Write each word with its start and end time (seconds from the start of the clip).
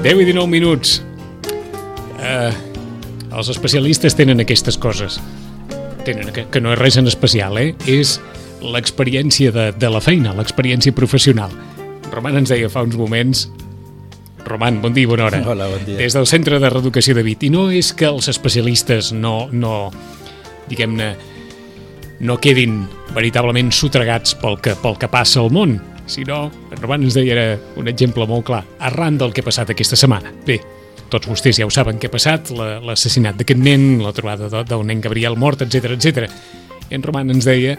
Deu 0.00 0.16
i 0.16 0.24
19 0.24 0.48
minuts. 0.48 1.02
Uh, 2.16 2.48
els 3.36 3.50
especialistes 3.52 4.14
tenen 4.16 4.40
aquestes 4.40 4.78
coses. 4.80 5.18
Tenen, 6.06 6.30
que, 6.32 6.46
que 6.48 6.62
no 6.64 6.72
és 6.72 6.80
res 6.80 6.96
en 6.96 7.10
especial, 7.10 7.58
eh? 7.60 7.74
És 7.84 8.14
l'experiència 8.64 9.52
de, 9.52 9.66
de 9.76 9.90
la 9.92 10.00
feina, 10.00 10.32
l'experiència 10.38 10.96
professional. 10.96 11.52
Roman 12.14 12.40
ens 12.40 12.48
deia 12.48 12.72
fa 12.72 12.84
uns 12.86 12.96
moments 12.96 13.50
Roman, 14.46 14.80
bon 14.80 14.96
dia, 14.96 15.06
bona 15.06 15.26
hora. 15.28 15.42
Hola, 15.44 15.68
bon 15.68 15.84
dia. 15.84 15.98
Des 16.00 16.16
del 16.16 16.24
Centre 16.26 16.56
de 16.58 16.70
Reeducació 16.72 17.12
de 17.14 17.22
Vit. 17.22 17.44
I 17.44 17.50
no 17.52 17.68
és 17.68 17.92
que 17.92 18.08
els 18.08 18.26
especialistes 18.32 19.12
no, 19.12 19.50
no 19.52 19.90
diguem-ne, 20.70 21.10
no 22.24 22.40
quedin 22.40 22.80
veritablement 23.12 23.68
sotregats 23.68 24.32
pel 24.40 24.56
que, 24.64 24.74
pel 24.80 24.96
que 24.96 25.12
passa 25.12 25.44
al 25.44 25.52
món, 25.52 25.76
sinó, 26.10 26.50
en 26.70 26.80
Roman 26.82 27.04
ens 27.06 27.14
deia 27.16 27.32
era 27.36 27.46
un 27.80 27.88
exemple 27.88 28.26
molt 28.28 28.44
clar, 28.48 28.64
arran 28.78 29.16
del 29.18 29.32
que 29.32 29.40
ha 29.44 29.46
passat 29.46 29.70
aquesta 29.72 29.96
setmana. 29.96 30.32
Bé, 30.46 30.58
tots 31.10 31.26
vostès 31.30 31.58
ja 31.58 31.66
ho 31.66 31.70
saben 31.74 31.98
què 31.98 32.10
ha 32.10 32.14
passat, 32.14 32.50
la- 32.54 32.78
l'assassinat 32.84 33.38
d'aquest 33.40 33.58
nen, 33.62 34.02
la 34.02 34.12
trobada 34.16 34.50
del 34.64 34.84
nen 34.86 35.00
Gabriel 35.00 35.36
mort, 35.36 35.62
etc 35.62 35.94
etc. 35.96 36.28
En 36.90 37.02
Roman 37.02 37.30
ens 37.30 37.44
deia 37.46 37.78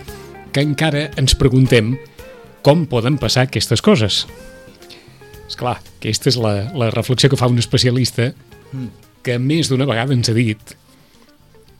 que 0.51 0.63
encara 0.63 1.09
ens 1.19 1.35
preguntem 1.35 1.93
com 2.61 2.85
poden 2.85 3.17
passar 3.17 3.47
aquestes 3.47 3.81
coses. 3.81 4.25
És 5.47 5.55
clar, 5.59 5.77
aquesta 5.99 6.29
és 6.31 6.37
la, 6.39 6.71
la 6.77 6.91
reflexió 6.91 7.29
que 7.31 7.39
fa 7.39 7.47
un 7.51 7.57
especialista 7.59 8.31
que 9.23 9.35
més 9.39 9.67
d'una 9.69 9.85
vegada 9.89 10.13
ens 10.15 10.29
ha 10.31 10.33
dit 10.35 10.75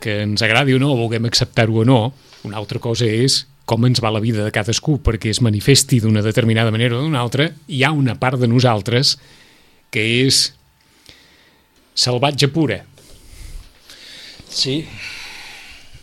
que 0.01 0.21
ens 0.23 0.41
agradi 0.41 0.73
o 0.73 0.79
no, 0.81 0.91
o 0.93 0.97
vulguem 0.97 1.25
acceptar-ho 1.29 1.83
o 1.83 1.85
no, 1.85 1.99
una 2.43 2.57
altra 2.57 2.79
cosa 2.81 3.05
és 3.05 3.45
com 3.71 3.87
ens 3.87 4.03
va 4.03 4.11
la 4.11 4.19
vida 4.23 4.43
de 4.43 4.51
cadascú 4.51 4.97
perquè 4.99 5.31
es 5.31 5.39
manifesti 5.39 6.01
d'una 6.03 6.23
determinada 6.25 6.73
manera 6.75 6.97
o 6.97 7.05
d'una 7.05 7.21
altra, 7.23 7.47
hi 7.71 7.85
ha 7.87 7.93
una 7.95 8.17
part 8.19 8.41
de 8.41 8.51
nosaltres 8.51 9.15
que 9.91 10.03
és 10.25 10.49
salvatge 11.95 12.51
pura. 12.51 12.81
Sí, 14.51 14.81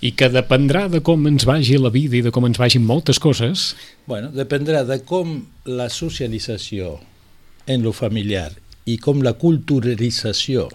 i 0.01 0.13
que 0.15 0.29
dependrà 0.31 0.87
de 0.89 1.01
com 1.05 1.27
ens 1.29 1.45
vagi 1.49 1.79
la 1.81 1.91
vida 1.93 2.19
i 2.19 2.25
de 2.25 2.33
com 2.35 2.47
ens 2.47 2.59
vagin 2.61 2.85
moltes 2.87 3.19
coses, 3.21 3.73
bueno, 4.07 4.31
dependrà 4.35 4.85
de 4.87 5.01
com 5.05 5.41
la 5.67 5.89
socialització 5.91 6.97
en 7.69 7.83
lo 7.85 7.93
familiar 7.93 8.53
i 8.89 8.97
com 9.03 9.21
la 9.27 9.35
culturalització 9.37 10.69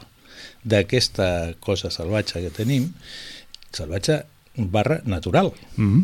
d'aquesta 0.64 1.56
cosa 1.64 1.90
salvatge 1.92 2.44
que 2.44 2.52
tenim, 2.54 2.92
salvatge 3.74 4.22
barra 4.56 5.00
natural, 5.10 5.52
mm, 5.78 6.04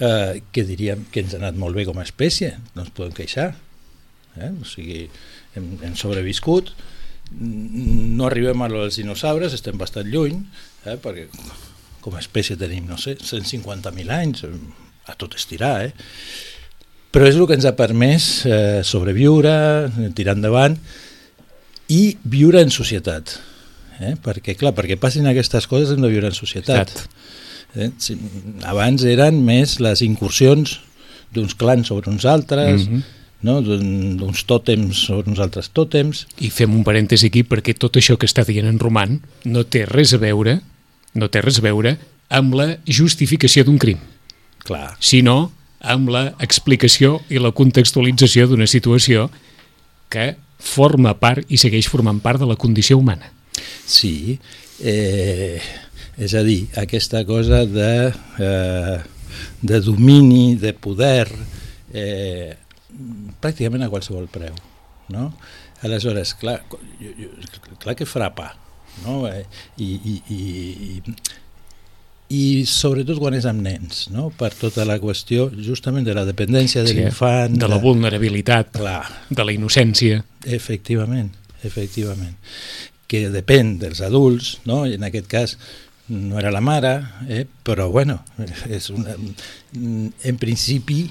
eh, 0.00 0.42
que 0.52 0.64
diríem 0.68 1.06
que 1.12 1.22
ens 1.24 1.34
ha 1.34 1.40
anat 1.40 1.58
molt 1.60 1.76
bé 1.76 1.86
com 1.88 1.98
a 1.98 2.06
espècie, 2.06 2.54
no 2.74 2.84
ens 2.84 2.92
podem 2.96 3.14
queixar. 3.16 3.52
Eh? 4.36 4.52
O 4.60 4.68
sigui, 4.68 5.06
hem, 5.56 5.70
hem 5.82 5.96
sobreviscut, 5.96 6.74
no 7.36 8.26
arribem 8.26 8.62
a 8.62 8.68
lo 8.70 8.84
dels 8.84 9.00
dinosaures, 9.00 9.54
estem 9.56 9.78
bastant 9.80 10.08
lluny, 10.12 10.42
eh? 10.84 10.98
perquè 11.02 11.26
com 12.04 12.14
a 12.14 12.22
espècie 12.22 12.58
tenim, 12.58 12.84
no 12.86 12.98
sé, 13.00 13.16
150.000 13.18 14.12
anys, 14.14 14.44
eh, 14.46 14.52
a 15.06 15.16
tot 15.18 15.34
estirar, 15.38 15.88
eh? 15.88 15.92
però 17.14 17.26
és 17.30 17.38
el 17.38 17.46
que 17.48 17.56
ens 17.56 17.66
ha 17.66 17.74
permès 17.78 18.28
eh, 18.44 18.82
sobreviure, 18.84 19.56
tirar 20.18 20.36
endavant 20.36 20.76
i 21.88 22.16
viure 22.28 22.60
en 22.60 22.72
societat. 22.74 23.38
Eh? 23.96 24.12
Perquè, 24.22 24.56
clar, 24.58 24.74
perquè 24.76 24.98
passin 25.00 25.26
aquestes 25.30 25.66
coses 25.70 25.94
hem 25.94 26.02
de 26.04 26.10
viure 26.12 26.28
en 26.28 26.36
societat. 26.36 26.92
Exacte. 26.92 27.45
Eh? 27.76 27.90
Abans 28.64 29.04
eren 29.04 29.42
més 29.44 29.78
les 29.84 30.00
incursions 30.02 30.78
d'uns 31.34 31.54
clans 31.58 31.88
sobre 31.88 32.10
uns 32.10 32.24
altres, 32.24 32.86
Mhm. 32.88 33.02
no? 33.42 33.60
d'un- 33.62 34.16
d'uns 34.16 34.46
tòtems 34.46 34.94
sobre 35.06 35.28
uns 35.30 35.38
altres 35.38 35.70
tòtems. 35.72 36.26
i 36.40 36.48
fem 36.50 36.72
un 36.74 36.82
parèntesi 36.84 37.26
aquí 37.26 37.42
perquè 37.44 37.74
tot 37.76 37.96
això 37.96 38.16
que 38.16 38.26
està 38.26 38.44
dient 38.46 38.66
en 38.66 38.78
Roman 38.78 39.20
no 39.44 39.64
té 39.64 39.84
res 39.86 40.14
a 40.14 40.18
veure 40.18 40.60
no 41.14 41.28
té 41.28 41.40
res 41.42 41.58
a 41.58 41.62
veure 41.62 41.98
amb 42.28 42.54
la 42.54 42.78
justificació 42.86 43.64
d'un 43.64 43.78
crim, 43.78 43.98
Clar, 44.64 44.96
sinó 44.98 45.52
amb 45.80 46.08
la 46.08 46.34
explicació 46.40 47.20
i 47.28 47.38
la 47.38 47.52
contextualització 47.52 48.48
d'una 48.48 48.66
situació 48.66 49.30
que 50.08 50.36
forma 50.58 51.14
part 51.20 51.44
i 51.48 51.58
segueix 51.58 51.86
formant 51.88 52.20
part 52.20 52.40
de 52.40 52.46
la 52.46 52.56
condició 52.56 52.96
humana. 52.98 53.30
sí. 53.86 54.38
Eh, 54.82 55.60
és 56.18 56.34
a 56.34 56.42
dir, 56.46 56.66
aquesta 56.80 57.24
cosa 57.28 57.64
de, 57.68 58.12
eh, 58.40 58.98
de 59.60 59.80
domini, 59.84 60.56
de 60.56 60.72
poder, 60.72 61.28
eh, 61.92 62.54
pràcticament 63.42 63.84
a 63.84 63.90
qualsevol 63.92 64.28
preu. 64.32 64.54
No? 65.12 65.30
Aleshores, 65.84 66.34
clar, 66.40 66.62
jo, 67.00 67.10
jo, 67.20 67.28
clar 67.78 67.94
que 67.98 68.06
frapa, 68.08 68.54
no? 69.04 69.26
Eh, 69.28 69.44
i, 69.76 69.90
i, 69.94 70.14
i, 70.32 71.02
i 72.32 72.42
sobretot 72.66 73.20
quan 73.22 73.36
és 73.38 73.44
amb 73.46 73.62
nens, 73.62 74.06
no? 74.10 74.30
per 74.34 74.50
tota 74.56 74.86
la 74.88 74.96
qüestió 74.98 75.46
justament 75.62 76.06
de 76.08 76.14
la 76.16 76.24
dependència 76.26 76.82
de 76.82 76.90
Sí, 76.90 76.98
l'infant, 76.98 77.54
de 77.60 77.68
la 77.70 77.78
vulnerabilitat, 77.78 78.72
Clar, 78.80 79.04
de 79.30 79.44
la 79.46 79.54
innocència. 79.54 80.24
efectivament, 80.42 81.30
efectivament, 81.62 82.34
que 83.06 83.28
depèn 83.30 83.76
dels 83.78 84.00
adults, 84.02 84.56
no? 84.66 84.86
i 84.88 84.96
en 84.96 85.04
aquest 85.06 85.28
cas 85.30 85.54
no 86.08 86.38
era 86.38 86.50
la 86.54 86.60
mare, 86.60 87.00
eh? 87.28 87.46
però 87.66 87.88
bueno, 87.90 88.20
és 88.70 88.90
una, 88.94 89.16
en 89.74 90.38
principi, 90.38 91.04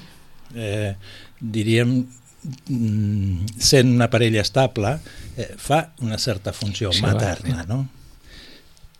eh, 0.54 0.94
diríem, 1.40 1.98
sent 3.58 3.90
una 3.90 4.08
parella 4.10 4.40
estable, 4.44 4.96
eh, 5.36 5.52
fa 5.58 5.90
una 6.00 6.18
certa 6.18 6.52
funció 6.52 6.92
Sí, 6.92 7.02
materna, 7.02 7.64
no? 7.68 7.82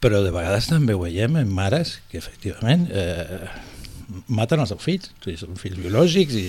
Però 0.02 0.20
de 0.22 0.32
vegades 0.34 0.68
també 0.68 0.94
ho 0.94 1.00
veiem 1.00 1.38
en 1.40 1.52
mares 1.54 2.00
que 2.10 2.18
efectivament 2.20 2.88
eh, 2.92 3.46
maten 4.28 4.60
els 4.62 4.74
seus 4.74 4.82
fills, 4.82 5.12
són 5.40 5.56
fills 5.60 5.80
biològics 5.80 6.36
i... 6.36 6.46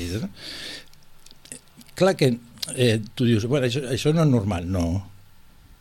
Clar 1.97 2.13
que 2.17 2.35
eh, 2.75 2.99
tu 3.15 3.25
dius, 3.25 3.47
bueno, 3.49 3.65
això, 3.69 3.81
això 3.89 4.13
no 4.13 4.25
és 4.25 4.29
normal, 4.29 4.67
no, 4.69 4.83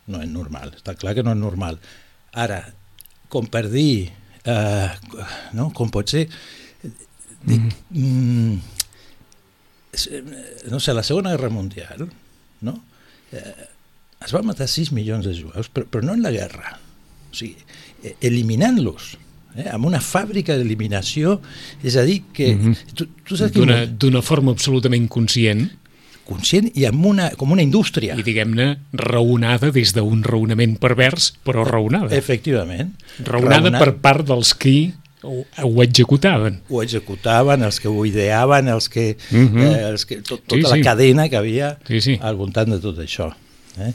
no 0.07 0.23
és 0.23 0.31
normal, 0.31 0.73
està 0.79 0.95
clar 0.97 1.17
que 1.17 1.25
no 1.27 1.35
és 1.35 1.41
normal. 1.41 1.81
Ara, 2.37 2.63
com 3.33 3.47
per 3.51 3.67
dir, 3.73 4.11
eh, 4.45 4.89
no, 5.59 5.71
com 5.75 5.91
pot 5.93 6.11
ser, 6.11 6.27
dic, 7.47 7.69
mm, 7.91 8.57
és, 9.97 10.09
eh, 10.13 10.23
no 10.71 10.81
sé, 10.81 10.95
la 10.95 11.05
Segona 11.07 11.35
Guerra 11.35 11.51
Mundial, 11.51 12.09
no? 12.67 12.77
Eh, 13.33 13.69
es 14.25 14.33
van 14.33 14.47
matar 14.47 14.69
6 14.69 14.93
milions 14.97 15.27
de 15.27 15.35
jueus, 15.37 15.71
però, 15.73 15.87
però 15.91 16.05
no 16.07 16.17
en 16.17 16.25
la 16.25 16.35
guerra, 16.35 16.77
o 17.31 17.37
sigui, 17.37 17.57
eh, 18.03 18.17
eliminant-los, 18.21 19.17
eh, 19.57 19.69
amb 19.73 19.89
una 19.89 20.01
fàbrica 20.01 20.57
d'eliminació, 20.57 21.41
és 21.83 21.97
a 21.97 22.07
dir, 22.07 22.23
que... 22.33 22.55
Mhm. 22.55 22.95
tu, 22.95 23.09
tu 23.27 23.37
saps 23.39 23.53
que 23.53 23.87
d'una 23.87 24.23
forma 24.23 24.55
absolutament 24.57 25.09
conscient 25.13 25.67
conscient 26.27 26.69
i 26.75 26.85
amb 26.89 27.05
una, 27.07 27.31
com 27.39 27.53
una 27.55 27.63
indústria. 27.63 28.17
i, 28.19 28.23
diguem-ne, 28.27 28.69
raonada 28.93 29.71
des 29.73 29.95
d'un 29.97 30.23
raonament 30.27 30.77
pervers, 30.83 31.33
però 31.47 31.65
raonada. 31.65 32.15
Efectivament. 32.17 32.93
Raonada 33.25 33.71
Raonat- 33.71 33.85
per 33.85 33.95
part 34.03 34.27
dels 34.29 34.53
qui 34.55 34.93
ho, 35.23 35.45
ho 35.63 35.83
executaven. 35.83 36.61
Ho 36.71 36.83
executaven, 36.83 37.63
els 37.67 37.81
que 37.81 37.89
ho 37.89 38.05
ideaven, 38.07 38.69
els 38.69 38.89
que, 38.89 39.17
Mhm. 39.31 39.59
eh, 39.59 39.89
els 39.89 40.05
que 40.07 40.17
tot, 40.23 40.43
tota 40.47 40.57
Sí, 40.57 40.63
la 40.63 40.77
sí. 40.77 40.83
cadena 40.83 41.29
que 41.29 41.37
havia 41.37 41.79
Sí, 41.89 42.01
sí. 42.01 42.19
al 42.23 42.37
voltant 42.37 42.69
de 42.71 42.79
tot 42.79 42.99
això. 42.99 43.33
Eh? 43.81 43.93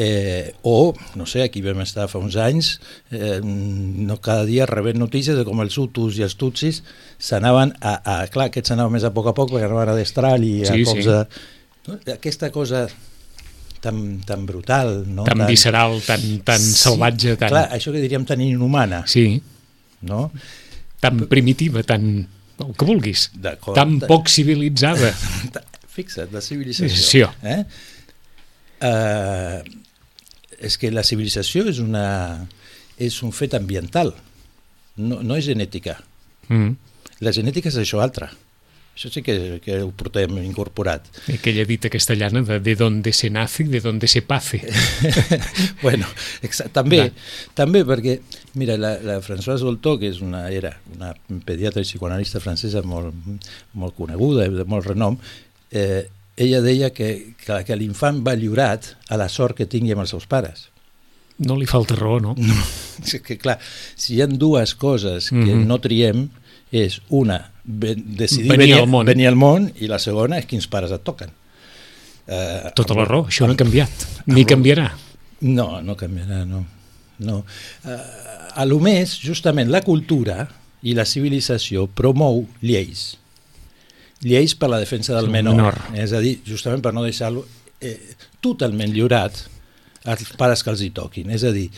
Eh, 0.00 0.52
o, 0.62 0.94
no 1.16 1.26
sé, 1.26 1.42
aquí 1.42 1.60
vam 1.60 1.80
estar 1.82 2.06
fa 2.06 2.20
uns 2.22 2.36
anys, 2.38 2.76
eh, 3.10 3.40
no 3.42 4.20
cada 4.22 4.44
dia 4.46 4.64
rebent 4.64 4.96
notícies 5.00 5.34
de 5.36 5.42
com 5.44 5.58
els 5.60 5.74
Hutus 5.76 6.20
i 6.20 6.22
els 6.22 6.36
Tutsis 6.38 6.84
s'anaven 7.18 7.72
a, 7.80 7.96
a... 8.04 8.26
Clar, 8.30 8.46
aquests 8.52 8.68
s'anaven 8.70 8.92
més 8.94 9.02
a 9.02 9.10
poc 9.12 9.26
a 9.26 9.34
poc 9.34 9.50
perquè 9.50 9.66
anaven 9.66 9.88
a 9.90 9.96
destral 9.98 10.44
i 10.46 10.62
a 10.62 10.70
Sí, 10.70 10.84
cops 10.86 11.02
sí. 11.02 11.08
de... 11.08 11.24
No? 11.88 11.96
Aquesta 12.12 12.50
cosa 12.52 12.86
tan, 13.80 14.20
tan 14.26 14.46
brutal, 14.46 15.04
no? 15.08 15.24
tan 15.24 15.46
visceral, 15.48 16.00
tan, 16.04 16.20
tan 16.46 16.60
salvatge, 16.60 17.36
tan... 17.40 17.52
Clar, 17.52 17.66
això 17.74 17.94
que 17.94 18.02
diríem 18.02 18.26
tan 18.28 18.42
inhumana, 18.44 19.04
Sí, 19.08 19.40
no? 20.02 20.28
tan 21.00 21.26
primitiva, 21.30 21.82
tan... 21.86 22.26
el 22.58 22.72
que 22.74 22.86
vulguis. 22.86 23.28
Tan 23.74 24.00
poc 24.02 24.28
civilitzada. 24.28 25.12
Fixa't, 25.98 26.32
la 26.34 26.42
civilització. 26.42 26.90
Civilització. 26.90 27.30
Eh? 27.46 27.62
Uh, 28.78 29.62
és 30.58 30.76
que 30.78 30.90
la 30.90 31.04
civilització 31.06 31.64
és, 31.70 31.78
una, 31.82 32.46
és 32.98 33.22
un 33.26 33.32
fet 33.34 33.54
ambiental, 33.58 34.12
no, 34.98 35.22
no 35.22 35.38
és 35.38 35.46
genètica. 35.46 35.96
Mm. 36.50 36.74
La 37.22 37.34
genètica 37.34 37.70
és 37.70 37.78
això 37.80 38.02
altre. 38.02 38.30
Això 38.98 39.12
sí 39.14 39.22
que, 39.22 39.60
que 39.62 39.76
ho 39.84 39.92
portem 39.94 40.40
incorporat. 40.42 41.04
Aquella 41.30 41.62
dita 41.64 41.86
castellana 41.88 42.40
de 42.42 42.56
de 42.58 42.74
donde 42.74 43.12
se 43.14 43.30
nace, 43.30 43.62
de 43.62 43.78
donde 43.80 44.08
se 44.10 44.22
pace. 44.26 44.58
bueno, 45.82 46.06
exa- 46.42 46.66
també, 46.74 46.96
Clar. 46.96 47.12
també 47.54 47.84
perquè, 47.86 48.16
mira, 48.58 48.74
la, 48.76 48.96
la 49.02 49.20
Françoise 49.22 49.62
Dolto, 49.62 49.96
que 50.00 50.08
és 50.10 50.18
una, 50.24 50.48
era 50.50 50.72
una 50.96 51.12
pediatra 51.46 51.82
i 51.82 51.86
psicoanalista 51.86 52.40
francesa 52.42 52.82
molt, 52.82 53.14
molt 53.78 53.94
coneguda, 53.94 54.48
de 54.50 54.64
molt 54.66 54.88
renom, 54.90 55.18
eh, 55.70 56.08
ella 56.38 56.60
deia 56.62 56.90
que, 56.94 57.34
que, 57.38 57.60
que 57.66 57.76
l'infant 57.78 58.18
va 58.26 58.34
lliurat 58.38 58.92
a 59.10 59.18
la 59.20 59.28
sort 59.30 59.56
que 59.58 59.66
tingui 59.70 59.94
amb 59.94 60.02
els 60.06 60.10
seus 60.14 60.26
pares. 60.30 60.68
No 61.38 61.54
li 61.54 61.66
falta 61.70 61.94
raó, 61.94 62.18
no? 62.18 62.34
No, 62.42 62.58
és 63.06 63.14
que 63.22 63.38
clar, 63.38 63.60
si 63.94 64.16
hi 64.16 64.22
ha 64.22 64.26
dues 64.26 64.74
coses 64.74 65.30
que 65.30 65.38
Mhm. 65.54 65.66
no 65.70 65.78
triem, 65.78 66.24
és 66.74 66.98
una, 67.14 67.52
ben, 67.68 68.00
decidir 68.16 68.48
Venir 68.50 68.66
venir, 68.70 68.78
al 68.80 68.88
món. 68.88 69.04
venir 69.06 69.28
al 69.28 69.36
món, 69.36 69.68
i 69.76 69.86
la 69.90 69.98
segona 70.00 70.38
és 70.40 70.48
quins 70.48 70.66
pares 70.72 70.90
et 70.96 71.04
toquen. 71.04 71.30
Eh, 72.28 72.72
Tota 72.76 72.96
la 72.96 73.04
raó, 73.08 73.26
això 73.28 73.46
no 73.48 73.54
ha 73.54 73.60
canviat. 73.60 74.06
Ni 74.32 74.44
canviarà. 74.48 74.88
No, 75.44 75.80
no 75.84 75.94
canviarà, 75.96 76.42
no. 76.48 76.64
no. 77.24 77.36
Uh, 77.84 77.98
a 78.58 78.64
lo 78.66 78.80
més, 78.82 79.14
justament, 79.22 79.70
la 79.70 79.82
cultura 79.86 80.48
i 80.82 80.94
la 80.96 81.04
civilització 81.06 81.86
promou 81.92 82.42
lleis. 82.64 83.12
Lleis 84.24 84.56
per 84.58 84.68
la 84.72 84.80
defensa 84.82 85.14
del 85.14 85.28
Del 85.28 85.32
menor. 85.36 85.54
menor. 85.60 85.78
És 85.94 86.12
a 86.12 86.20
dir, 86.24 86.40
justament 86.46 86.82
per 86.82 86.92
no 86.96 87.04
deixar-lo 87.06 87.44
eh, 87.80 87.94
totalment 88.42 88.90
lliurat 88.96 89.36
als 90.08 90.32
pares 90.40 90.64
que 90.64 90.70
els 90.74 90.82
hi 90.82 90.90
toquin. 90.94 91.30
És 91.30 91.44
a 91.46 91.52
dir, 91.54 91.68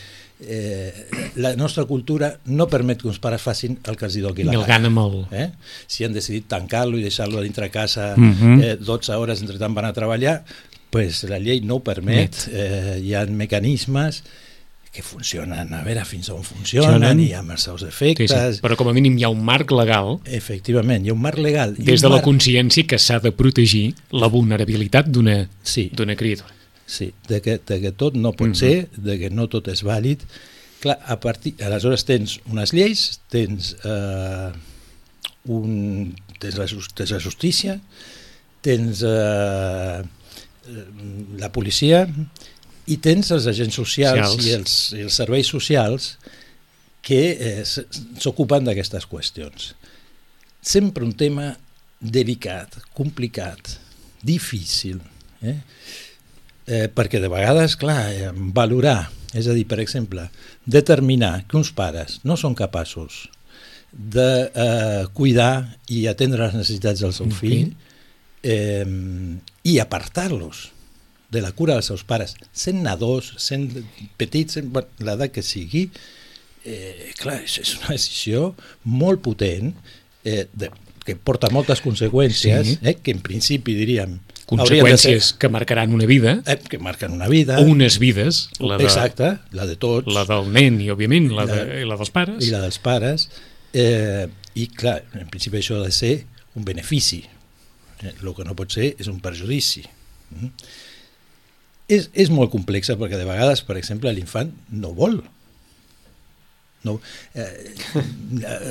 eh, 0.41 1.07
la 1.35 1.55
nostra 1.55 1.85
cultura 1.85 2.39
no 2.45 2.67
permet 2.67 3.01
que 3.01 3.07
uns 3.07 3.19
pares 3.19 3.41
facin 3.41 3.77
el 3.85 3.95
que 3.97 4.05
els 4.05 4.15
hi 4.17 4.21
la 4.21 4.31
gana 4.67 4.87
amb 4.87 4.99
el... 4.99 5.25
Eh? 5.31 5.49
Si 5.87 6.03
han 6.03 6.13
decidit 6.13 6.47
tancar-lo 6.47 6.97
i 6.97 7.03
deixar-lo 7.03 7.39
a 7.39 7.41
dintre 7.45 7.69
casa 7.69 8.15
Mhm. 8.17 8.61
eh, 8.61 8.75
12 8.77 9.13
hores 9.15 9.41
entre 9.41 9.57
tant 9.59 9.73
van 9.73 9.85
a 9.85 9.93
treballar, 9.93 10.43
pues 10.89 11.23
la 11.23 11.39
llei 11.39 11.61
no 11.61 11.75
ho 11.75 11.83
permet. 11.83 12.47
Eh, 12.51 12.99
hi 13.03 13.13
ha 13.13 13.25
mecanismes 13.25 14.23
que 14.91 15.01
funcionen, 15.01 15.73
a 15.73 15.83
veure 15.85 16.03
fins 16.03 16.27
on 16.29 16.43
funcionen, 16.43 16.91
Funcionen. 16.99 17.19
i 17.23 17.31
amb 17.33 17.51
els 17.51 17.61
seus 17.63 17.79
Sí, 17.79 17.87
efectes. 17.87 18.57
sí. 18.57 18.61
Però 18.61 18.75
com 18.75 18.89
a 18.89 18.93
mínim 18.93 19.15
hi 19.17 19.23
ha 19.23 19.29
un 19.29 19.39
marc 19.41 19.71
legal 19.71 20.17
Efectivament, 20.25 21.05
hi 21.05 21.09
ha 21.09 21.13
un 21.13 21.21
marc 21.21 21.37
legal. 21.39 21.75
i 21.79 21.83
des 21.83 22.01
de 22.01 22.09
la 22.09 22.17
marc- 22.17 22.25
consciència 22.27 22.85
que 22.85 22.99
s'ha 22.99 23.19
de 23.19 23.31
protegir 23.31 23.93
la 24.11 24.27
vulnerabilitat 24.27 25.07
d'una 25.07 25.47
Sí, 25.63 25.89
d'una 25.95 26.17
criatura. 26.17 26.49
Sí 26.91 27.11
de, 27.29 27.39
que, 27.43 27.57
de 27.67 27.77
que 27.85 27.91
tot 27.95 28.17
no 28.19 28.33
pot 28.35 28.51
Mhm. 28.51 28.57
ser, 28.59 28.89
de 28.97 29.17
que 29.21 29.29
no 29.31 29.47
tot 29.51 29.69
és 29.71 29.83
vàlid. 29.87 30.19
Clar, 30.81 30.97
a 31.05 31.19
partir, 31.21 31.53
aleshores 31.63 32.03
tens 32.07 32.39
unes 32.49 32.71
lleis, 32.73 33.19
tens, 33.29 33.75
eh, 33.85 34.51
un, 35.45 36.15
tens, 36.41 36.57
la, 36.57 36.65
tens 36.97 37.11
la 37.13 37.19
justícia, 37.21 37.79
tens 38.65 39.03
eh, 39.05 40.01
la 41.41 41.49
policia 41.53 42.03
i 42.91 42.97
tens 42.97 43.29
els 43.33 43.47
agents 43.49 43.77
socials, 43.77 44.33
Socials. 44.35 44.45
i 44.45 44.55
els, 44.57 44.75
i 44.97 45.01
els 45.05 45.17
serveis 45.21 45.47
socials 45.53 46.15
que 47.05 47.21
eh, 47.33 47.63
s'ocupen 48.21 48.65
d'aquestes 48.67 49.05
qüestions. 49.09 49.71
Sempre 50.61 51.05
un 51.05 51.13
tema 51.17 51.51
delicat, 52.01 52.75
complicat, 52.97 53.75
difícil, 54.25 54.99
eh? 55.41 55.59
Eh, 56.71 56.87
perquè 56.95 57.19
de 57.19 57.27
vegades, 57.27 57.73
clar, 57.75 57.99
eh, 58.13 58.29
valorar, 58.55 59.09
és 59.35 59.47
a 59.49 59.55
dir, 59.57 59.65
per 59.67 59.79
exemple, 59.83 60.29
determinar 60.65 61.41
que 61.49 61.57
uns 61.59 61.71
pares 61.75 62.19
no 62.23 62.37
són 62.39 62.55
capaços 62.55 63.25
de 63.91 64.27
eh, 64.55 65.05
cuidar 65.17 65.77
i 65.91 66.05
atendre 66.07 66.45
les 66.45 66.55
necessitats 66.55 67.01
del 67.03 67.11
seu 67.17 67.27
Ok. 67.27 67.35
fill 67.41 67.73
eh, 68.43 68.85
i 69.67 69.79
apartar-los 69.83 70.69
de 71.31 71.41
la 71.43 71.51
cura 71.55 71.75
dels 71.77 71.87
seus 71.91 72.03
pares, 72.07 72.35
sent 72.51 72.81
nadós, 72.83 73.33
sent 73.39 73.69
petits, 74.19 74.57
sent 74.57 74.71
bueno, 74.71 74.87
l'edat 74.99 75.31
que 75.35 75.43
sigui, 75.43 75.85
eh, 76.67 77.11
clar, 77.19 77.41
és 77.47 77.75
una 77.79 77.93
decisió 77.95 78.53
molt 78.83 79.21
potent 79.23 79.73
eh, 80.23 80.45
de, 80.53 80.71
que 81.07 81.15
porta 81.15 81.49
moltes 81.51 81.81
conseqüències, 81.83 82.75
Sí. 82.75 82.79
eh, 82.83 82.95
que 83.01 83.11
en 83.15 83.21
principi 83.23 83.75
diríem 83.79 84.19
Conseqüències 84.51 85.31
que 85.39 85.47
marcaran 85.47 85.93
una 85.95 86.05
vida, 86.09 86.41
eh, 86.45 86.57
que 86.59 86.77
marquen 86.77 87.13
una 87.15 87.29
vida, 87.31 87.59
unes 87.63 87.97
vides, 88.03 88.49
la, 88.59 88.77
de, 88.77 88.83
exacte, 88.89 89.37
la 89.55 89.65
de 89.69 89.77
tots, 89.79 90.11
la 90.11 90.25
del 90.27 90.51
nen 90.51 90.81
i, 90.83 90.89
òbviament, 90.91 91.29
la, 91.37 91.45
de, 91.47 91.61
i 91.79 91.87
la 91.87 91.95
dels 91.99 92.11
pares. 92.11 92.43
i 92.43 92.51
la 92.51 92.59
dels 92.65 92.79
pares, 92.83 93.29
eh, 93.71 94.27
i 94.59 94.67
clar, 94.75 94.97
en 95.15 95.29
principi 95.31 95.61
això 95.61 95.79
ha 95.79 95.85
de 95.85 95.95
ser 95.95 96.13
un 96.59 96.67
benefici, 96.67 97.21
eh, 98.01 98.11
el 98.11 98.33
que 98.35 98.47
no 98.47 98.57
pot 98.59 98.75
ser 98.75 98.91
és 98.99 99.07
un 99.11 99.21
perjudici. 99.23 99.85
Mm. 100.35 100.51
És, 101.91 102.09
és 102.11 102.31
molt 102.31 102.51
complexa 102.51 102.97
perquè 102.99 103.19
de 103.19 103.27
vegades, 103.27 103.63
per 103.67 103.79
exemple, 103.79 104.11
l'infant 104.15 104.51
no 104.71 104.91
vol. 104.95 105.21
No, 106.83 106.95
eh, 107.37 107.45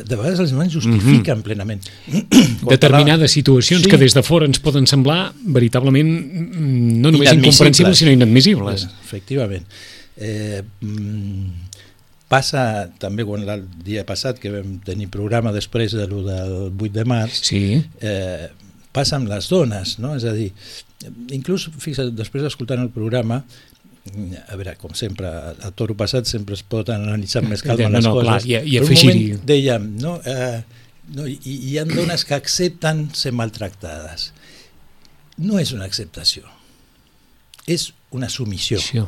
de 0.03 0.17
vegades 0.17 0.41
els 0.43 0.51
infants 0.51 0.73
justifiquen 0.75 1.43
plenament. 1.47 1.85
Quan 2.11 2.25
Mhm. 2.63 2.69
determinades 2.73 3.31
situacions 3.31 3.85
Sí. 3.85 3.91
que 3.91 3.97
des 3.99 4.15
de 4.15 4.23
fora 4.27 4.47
ens 4.47 4.59
poden 4.59 4.87
semblar 4.91 5.33
veritablement 5.45 6.09
mm, 6.11 7.01
no 7.01 7.13
només 7.13 7.33
incomprensibles, 7.33 7.99
sinó 8.03 8.11
inadmissibles. 8.11 8.89
Efectivament. 9.05 9.67
Eh, 10.17 10.63
mm, 10.81 11.71
passa 12.31 12.91
també 13.03 13.25
quan 13.27 13.43
el 13.49 13.65
dia 13.85 14.05
passat 14.07 14.39
que 14.39 14.51
vam 14.55 14.79
tenir 14.87 15.09
programa 15.11 15.51
després 15.55 15.95
de 15.97 16.07
del 16.07 16.71
8 16.79 16.93
de 16.95 17.05
març 17.09 17.41
Sí, 17.47 17.83
eh, 18.01 18.49
passa 18.93 19.17
amb 19.17 19.29
les 19.31 19.49
dones 19.51 19.97
no? 19.99 20.15
és 20.19 20.25
a 20.25 20.33
dir, 20.37 20.53
inclús 21.35 21.69
fixa't, 21.79 22.13
després 22.15 22.43
d'escoltant 22.45 22.83
el 22.83 22.91
programa 22.95 23.45
a 24.49 24.57
veure, 24.57 24.77
com 24.81 24.95
sempre, 24.95 25.29
a 25.29 25.71
toro 25.77 25.95
passat 25.95 26.27
sempre 26.27 26.55
es 26.57 26.63
pot 26.67 26.89
analitzar 26.91 27.43
més 27.47 27.63
calma 27.63 27.89
No, 27.89 27.97
les 27.99 28.05
no, 28.05 28.13
coses. 28.17 28.29
clar, 28.29 28.65
i- 28.65 28.77
i 28.77 28.79
Per 28.81 28.89
un 28.89 28.95
moment 28.97 29.45
dèiem, 29.47 29.89
no, 30.01 30.15
eh, 30.25 30.63
no, 31.15 31.27
hi, 31.27 31.39
hi 31.45 31.79
ha 31.79 31.85
dones 31.85 32.25
que 32.25 32.35
accepten 32.35 33.11
ser 33.15 33.33
maltractades. 33.33 34.33
No 35.37 35.59
és 35.59 35.73
una 35.73 35.85
acceptació, 35.85 36.43
és 37.67 37.93
una 38.11 38.29
submissió, 38.29 38.79
això. 38.79 39.07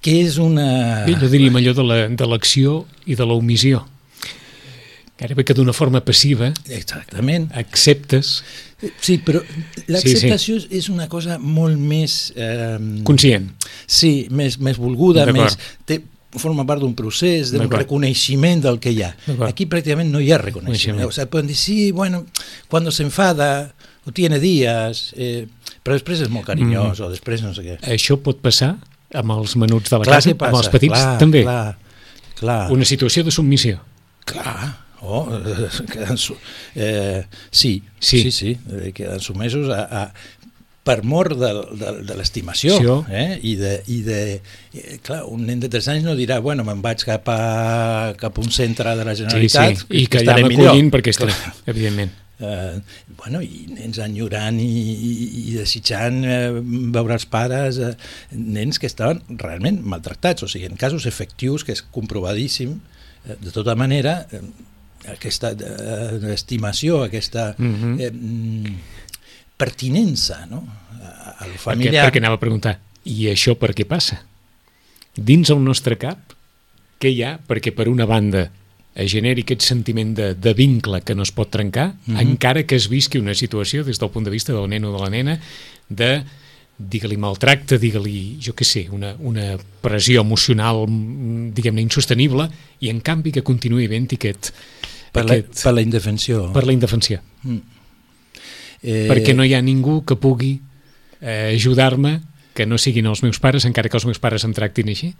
que 0.00 0.20
és 0.24 0.38
una... 0.38 1.04
Bé, 1.06 1.14
jo 1.20 1.28
diríem 1.28 1.56
allò 1.56 1.74
de 1.76 1.84
la- 1.84 2.08
de 2.08 2.26
l'acció 2.26 2.86
i 3.06 3.14
de 3.16 3.26
la 3.26 3.34
omissió. 3.34 3.86
Gairebé 5.20 5.44
que 5.44 5.54
d'una 5.56 5.74
forma 5.76 6.00
passiva 6.04 6.52
Exactament. 6.68 7.50
acceptes, 7.52 8.40
Sí, 8.80 9.18
però 9.20 9.42
l'acceptació 9.92 10.54
sí, 10.56 10.62
sí. 10.64 10.78
és 10.78 10.86
una 10.88 11.04
cosa 11.12 11.34
molt 11.36 11.76
més... 11.76 12.30
Eh, 12.32 12.78
conscient. 13.04 13.50
Sí, 13.84 14.24
més, 14.32 14.56
més 14.56 14.78
volguda, 14.80 15.26
més, 15.36 15.58
té, 15.84 15.98
forma 16.38 16.64
part 16.66 16.80
d'un 16.80 16.94
procés, 16.96 17.50
d'un 17.52 17.68
reconeixement 17.70 18.62
del 18.64 18.78
que 18.82 18.92
hi 18.94 19.02
ha. 19.04 19.10
Aquí 19.48 19.66
pràcticament 19.70 20.12
no 20.12 20.22
hi 20.22 20.30
ha 20.32 20.38
reconeixement. 20.40 21.04
O 21.08 21.12
sea, 21.12 21.28
pueden 21.28 21.50
dir, 21.50 21.58
sí, 21.58 21.90
bueno, 21.92 22.24
cuando 22.68 22.90
se 22.90 23.02
enfada, 23.02 23.74
o 24.06 24.12
tiene 24.12 24.40
días, 24.40 25.12
eh, 25.16 25.46
però 25.82 25.96
després 25.98 26.22
és 26.24 26.30
molt 26.32 26.46
carinyós, 26.48 27.00
mm. 27.00 27.04
o 27.04 27.10
després 27.12 27.42
no 27.44 27.52
sé 27.56 27.66
què. 27.66 27.78
Això 27.90 28.16
pot 28.22 28.40
passar 28.40 28.76
amb 29.12 29.34
els 29.36 29.56
menuts 29.60 29.90
de 29.90 29.98
la 29.98 30.06
Clar 30.06 30.20
casa, 30.20 30.36
passa, 30.38 30.54
amb 30.54 30.62
els 30.62 30.70
petits 30.72 30.94
clar, 30.94 31.16
també. 31.20 31.42
Clar, 31.44 31.74
clar. 32.38 32.62
Una 32.72 32.86
situació 32.88 33.26
de 33.26 33.34
submissió. 33.34 33.82
Clar, 34.30 34.70
oh, 35.02 35.26
queden 35.92 36.18
eh, 36.74 37.24
sí, 37.50 37.82
Sí. 37.98 38.22
sí, 38.22 38.30
sí, 38.30 38.58
eh, 38.70 38.92
queden 38.94 39.20
sumesos 39.20 39.68
a, 39.70 39.82
a 40.02 40.12
per 40.82 41.02
mort 41.04 41.36
de, 41.36 41.50
de, 41.76 41.90
de 42.08 42.14
l'estimació 42.16 42.78
Sí. 42.78 42.86
eh? 43.12 43.38
I, 43.42 43.54
de, 43.60 43.72
i 43.92 43.98
de 44.02 44.20
eh, 44.72 44.98
clar, 45.04 45.24
un 45.28 45.44
nen 45.46 45.60
de 45.60 45.68
3 45.68 45.88
anys 45.92 46.06
no 46.08 46.14
dirà 46.16 46.38
bueno, 46.40 46.64
me'n 46.64 46.80
vaig 46.82 47.04
cap 47.04 47.28
a, 47.28 48.14
cap 48.18 48.38
a 48.38 48.40
un 48.40 48.50
centre 48.50 48.94
de 48.96 49.04
la 49.04 49.14
Sí, 49.14 49.22
Generalitat 49.26 49.76
sí. 49.84 49.86
I 50.00 50.06
que 50.08 50.22
estaré 50.24 50.42
millor. 50.48 50.70
m'acollin 50.72 50.90
perquè 50.94 51.12
estaré, 51.12 51.36
Clar, 51.36 51.54
evidentment. 51.74 52.16
Eh, 52.40 52.80
bueno, 53.20 53.42
i 53.44 53.66
nens 53.68 53.98
enyorant 54.00 54.56
i, 54.64 54.64
i, 54.64 55.10
i 55.50 55.58
desitjant 55.58 56.22
eh, 56.24 56.48
veure 56.96 57.12
els 57.18 57.26
pares, 57.28 57.76
eh, 57.84 57.90
nens 58.32 58.80
que 58.80 58.88
estaven 58.88 59.20
realment 59.36 59.82
maltractats, 59.84 60.46
o 60.46 60.48
sigui, 60.48 60.64
en 60.70 60.80
casos 60.80 61.04
efectius, 61.04 61.66
que 61.68 61.76
és 61.76 61.82
comprovadíssim, 61.92 62.78
eh, 63.28 63.36
de 63.44 63.52
tota 63.52 63.76
manera, 63.76 64.22
eh, 64.32 64.40
aquesta 65.12 65.52
eh, 65.52 66.32
estimació, 66.34 67.02
aquesta 67.04 67.54
Mhm. 67.58 67.66
mm 67.68 67.82
-hmm. 67.82 68.00
eh, 68.00 68.10
mm, 68.10 68.76
pertinença 69.56 70.46
no? 70.46 70.64
a, 71.02 71.44
a 71.44 71.46
lo 71.46 71.54
Perquè, 71.54 71.58
familiar. 71.58 72.06
perquè 72.08 72.18
anava 72.18 72.34
a 72.36 72.40
preguntar, 72.40 72.80
i 73.04 73.26
això 73.28 73.54
per 73.56 73.74
què 73.74 73.84
passa? 73.84 74.22
Dins 75.16 75.50
el 75.50 75.60
nostre 75.62 75.96
cap, 75.96 76.18
què 77.00 77.08
hi 77.12 77.22
ha 77.22 77.38
perquè 77.48 77.72
per 77.72 77.88
una 77.88 78.06
banda 78.06 78.50
es 78.94 79.10
generi 79.12 79.42
aquest 79.42 79.62
sentiment 79.62 80.14
de, 80.14 80.34
de 80.34 80.52
vincle 80.54 81.00
que 81.02 81.14
no 81.14 81.22
es 81.22 81.32
pot 81.32 81.50
trencar, 81.50 81.94
mm 81.94 82.14
-hmm. 82.14 82.20
encara 82.20 82.64
que 82.64 82.76
es 82.76 82.88
visqui 82.88 83.18
una 83.18 83.34
situació 83.34 83.84
des 83.84 83.98
del 83.98 84.10
punt 84.10 84.24
de 84.24 84.30
vista 84.30 84.52
del 84.52 84.68
nen 84.68 84.84
o 84.84 84.92
de 84.92 84.98
la 84.98 85.10
nena 85.10 85.40
de 85.88 86.22
digue-li 86.80 87.16
maltracte, 87.16 87.78
digue-li, 87.78 88.38
jo 88.40 88.54
què 88.56 88.64
sé, 88.64 88.86
una, 88.90 89.14
una 89.18 89.58
pressió 89.82 90.22
emocional, 90.22 90.86
mm, 90.88 91.52
diguem-ne, 91.52 91.82
insostenible, 91.82 92.48
i 92.80 92.88
en 92.88 93.00
canvi 93.00 93.32
que 93.32 93.42
continuï 93.42 93.84
havent 93.84 94.08
aquest... 94.16 94.52
per, 95.12 95.24
la, 95.26 95.34
aquest 95.40 95.62
per 95.64 95.72
la 95.74 95.82
indefensió. 95.84 96.52
per 96.54 96.64
la 96.66 96.72
indefensió. 96.76 97.20
eh, 98.82 99.06
perquè 99.10 99.34
no 99.36 99.44
hi 99.44 99.54
ha 99.54 99.62
ningú 99.62 100.02
que 100.04 100.16
pugui 100.16 100.60
eh, 101.20 101.52
ajudar-me 101.54 102.20
que 102.54 102.66
no 102.66 102.76
siguin 102.82 103.06
els 103.06 103.22
meus 103.22 103.38
pares, 103.40 103.64
encara 103.64 103.88
que 103.88 103.96
els 103.96 104.04
meus 104.08 104.18
pares 104.20 104.42
em 104.44 104.52
tractin 104.52 104.88
així. 104.90 105.12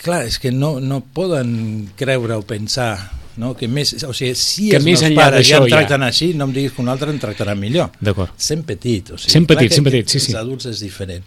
Clar, 0.00 0.22
és 0.28 0.38
que 0.40 0.52
no, 0.54 0.78
no 0.80 1.00
poden 1.02 1.88
creure 1.98 2.36
o 2.38 2.44
pensar 2.46 2.92
no? 3.36 3.52
que 3.58 3.68
més, 3.68 3.92
o 4.06 4.12
sigui, 4.14 4.34
si 4.38 4.68
Que 4.70 4.78
els 4.78 4.86
més 4.86 5.02
meus 5.02 5.16
pares 5.18 5.46
ja 5.48 5.58
em 5.58 5.66
tracten 5.68 6.04
així, 6.06 6.30
no 6.38 6.46
em 6.48 6.54
diguis 6.54 6.72
que 6.76 6.82
un 6.82 6.88
altre 6.92 7.10
em 7.12 7.18
tractarà 7.20 7.56
millor. 7.58 7.90
D'acord. 8.00 8.32
Sent 8.40 8.62
petit. 8.68 9.10
O 9.14 9.18
sigui, 9.18 9.34
Sent 9.34 9.48
petit, 9.50 9.74
sent 9.74 9.86
petit, 9.88 10.08
sí, 10.08 10.20
sí. 10.22 10.32
Els 10.32 10.40
adults 10.40 10.68
és 10.70 10.80
diferent. 10.84 11.26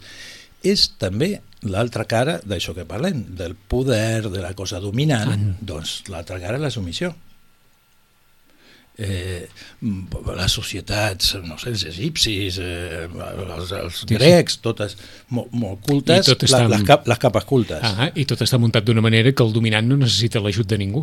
És 0.63 0.88
també 1.01 1.34
l'altra 1.68 2.06
cara 2.10 2.39
d'això 2.46 2.74
que 2.77 2.86
parlem, 2.89 3.22
del 3.38 3.53
poder, 3.56 4.30
de 4.32 4.41
la 4.41 4.53
cosa 4.58 4.80
dominant, 4.80 5.30
Ah. 5.36 5.56
doncs 5.60 6.03
l'altra 6.10 6.39
cara 6.39 6.58
és 6.58 6.63
la 6.63 6.72
submissió. 6.74 7.13
Eh, 9.01 9.48
les 10.38 10.51
societats, 10.53 11.31
no 11.48 11.55
sé, 11.58 11.72
els 11.74 11.86
egipcis, 11.89 12.60
eh, 12.62 13.08
els, 13.58 13.72
els 13.79 14.01
grecs, 14.12 14.60
totes 14.62 14.93
molt, 15.34 15.50
molt 15.58 15.79
cultes, 15.88 16.27
tot 16.27 16.43
està 16.46 16.67
les, 16.70 16.84
cap, 16.86 17.08
les 17.10 17.17
capes 17.24 17.48
cultes. 17.50 17.81
Ah, 17.81 18.12
I 18.13 18.25
tot 18.29 18.43
està 18.46 18.60
muntat 18.62 18.86
d'una 18.86 19.01
manera 19.01 19.31
que 19.34 19.41
el 19.41 19.53
dominant 19.55 19.88
no 19.89 19.98
necessita 19.98 20.43
l'ajut 20.43 20.67
de 20.70 20.77
ningú. 20.77 21.01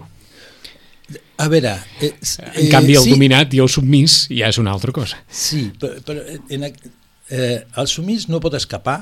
A 1.38 1.48
veure... 1.48 1.72
Eh, 2.04 2.12
En 2.60 2.68
canvi, 2.70 2.94
el 3.00 3.04
sí, 3.06 3.14
dominat 3.16 3.54
i 3.56 3.62
el 3.64 3.70
submís 3.72 4.26
ja 4.28 4.50
és 4.52 4.58
una 4.60 4.74
altra 4.76 4.92
cosa. 4.92 5.18
Sí, 5.30 5.70
però, 5.80 5.96
però 6.04 6.24
en, 6.52 6.66
eh, 6.68 7.64
el 7.80 7.88
sumís 7.88 8.28
no 8.28 8.40
pot 8.44 8.54
escapar 8.58 9.00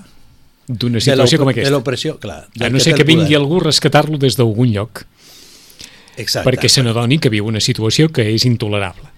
D'una 0.66 0.98
situació 0.98 1.38
com 1.38 1.46
l'op- 1.46 1.54
de 1.54 1.60
aquesta. 1.62 1.72
l'opressió, 1.76 2.16
clar. 2.22 2.40
A 2.58 2.68
no 2.70 2.80
ser 2.82 2.94
que 2.98 3.04
vingui 3.06 3.28
poder. 3.28 3.38
algú 3.38 3.60
a 3.60 3.64
rescatar-lo 3.68 4.18
des 4.18 4.34
d'algun 4.38 4.72
lloc, 4.74 5.04
Exacte. 6.16 6.48
perquè 6.48 6.68
se 6.72 6.82
n'adoni 6.82 7.18
que 7.20 7.30
viu 7.32 7.46
una 7.46 7.60
situació 7.60 8.08
que 8.12 8.24
és 8.34 8.44
intolerable. 8.48 9.08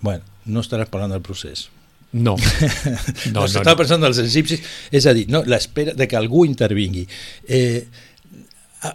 Bueno, 0.00 0.22
no 0.46 0.60
estaràs 0.60 0.90
parlant 0.92 1.12
del 1.16 1.22
procés. 1.24 1.68
No. 2.12 2.36
No, 3.32 3.32
No, 3.32 3.40
no, 3.40 3.44
Estava 3.46 3.72
no. 3.74 3.80
pensant 3.80 4.02
dels 4.04 4.18
egipcis, 4.22 4.60
és 4.94 5.06
a 5.06 5.12
dir, 5.16 5.26
no, 5.32 5.42
l'espera 5.44 5.92
de 5.96 6.06
que 6.08 6.16
algú 6.16 6.44
intervingui. 6.46 7.06
Eh, 7.48 7.86
a, 8.86 8.92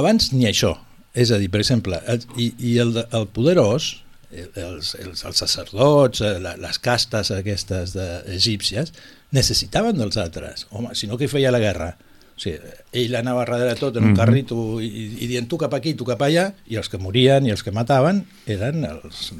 abans 0.00 0.30
ni 0.32 0.46
això, 0.48 0.72
és 1.14 1.30
a 1.30 1.38
dir, 1.38 1.50
per 1.52 1.60
exemple, 1.62 2.00
el, 2.10 2.24
i, 2.40 2.48
i 2.72 2.78
el, 2.82 2.96
el 3.04 3.26
poderós, 3.34 3.90
els, 4.34 4.94
els, 4.98 5.20
els 5.28 5.38
sacerdots, 5.44 6.22
eh, 6.24 6.38
la- 6.42 6.56
les 6.58 6.78
castes 6.82 7.30
aquestes 7.34 7.92
de, 7.94 8.08
egípcies, 8.34 8.90
necessitaven 9.34 9.98
dels 9.98 10.16
altres. 10.18 10.66
Home, 10.74 10.94
si 10.98 11.06
no, 11.10 11.18
què 11.20 11.28
feia 11.30 11.52
la 11.54 11.60
guerra? 11.62 11.92
O 12.34 12.40
sigui, 12.40 12.58
ell 12.92 13.14
anava 13.14 13.44
darrere 13.44 13.76
tot 13.78 13.96
en 13.96 14.04
un 14.08 14.10
Mhm. 14.10 14.16
carrito 14.18 14.80
i, 14.82 14.88
i 15.22 15.26
dient 15.30 15.46
tu 15.48 15.56
cap 15.56 15.72
aquí, 15.74 15.94
tu 15.94 16.04
cap 16.04 16.20
allà, 16.26 16.52
i 16.66 16.76
els 16.76 16.88
que 16.88 16.98
morien 16.98 17.46
i 17.46 17.50
els 17.50 17.62
que 17.62 17.70
mataven 17.70 18.24
eren 18.46 18.84
els, 18.84 19.32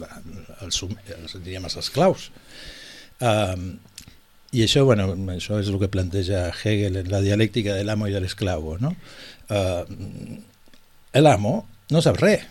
els, 0.62 0.82
els, 1.18 1.36
diríem, 1.42 1.64
els 1.64 1.76
esclaus. 1.76 2.30
Um, 3.20 3.78
I 4.54 4.62
això, 4.62 4.84
bueno, 4.86 5.08
això 5.34 5.58
és 5.58 5.66
el 5.68 5.80
que 5.80 5.88
planteja 5.90 6.52
Hegel 6.54 6.96
en 7.00 7.10
la 7.10 7.20
dialèctica 7.20 7.74
de 7.74 7.82
l'amo 7.82 8.06
i 8.06 8.12
de 8.12 8.20
l'esclavo. 8.22 8.76
No? 8.78 8.94
Uh, 9.50 9.82
l'amo 11.18 11.66
no 11.90 12.00
sap 12.02 12.20
res. 12.22 12.46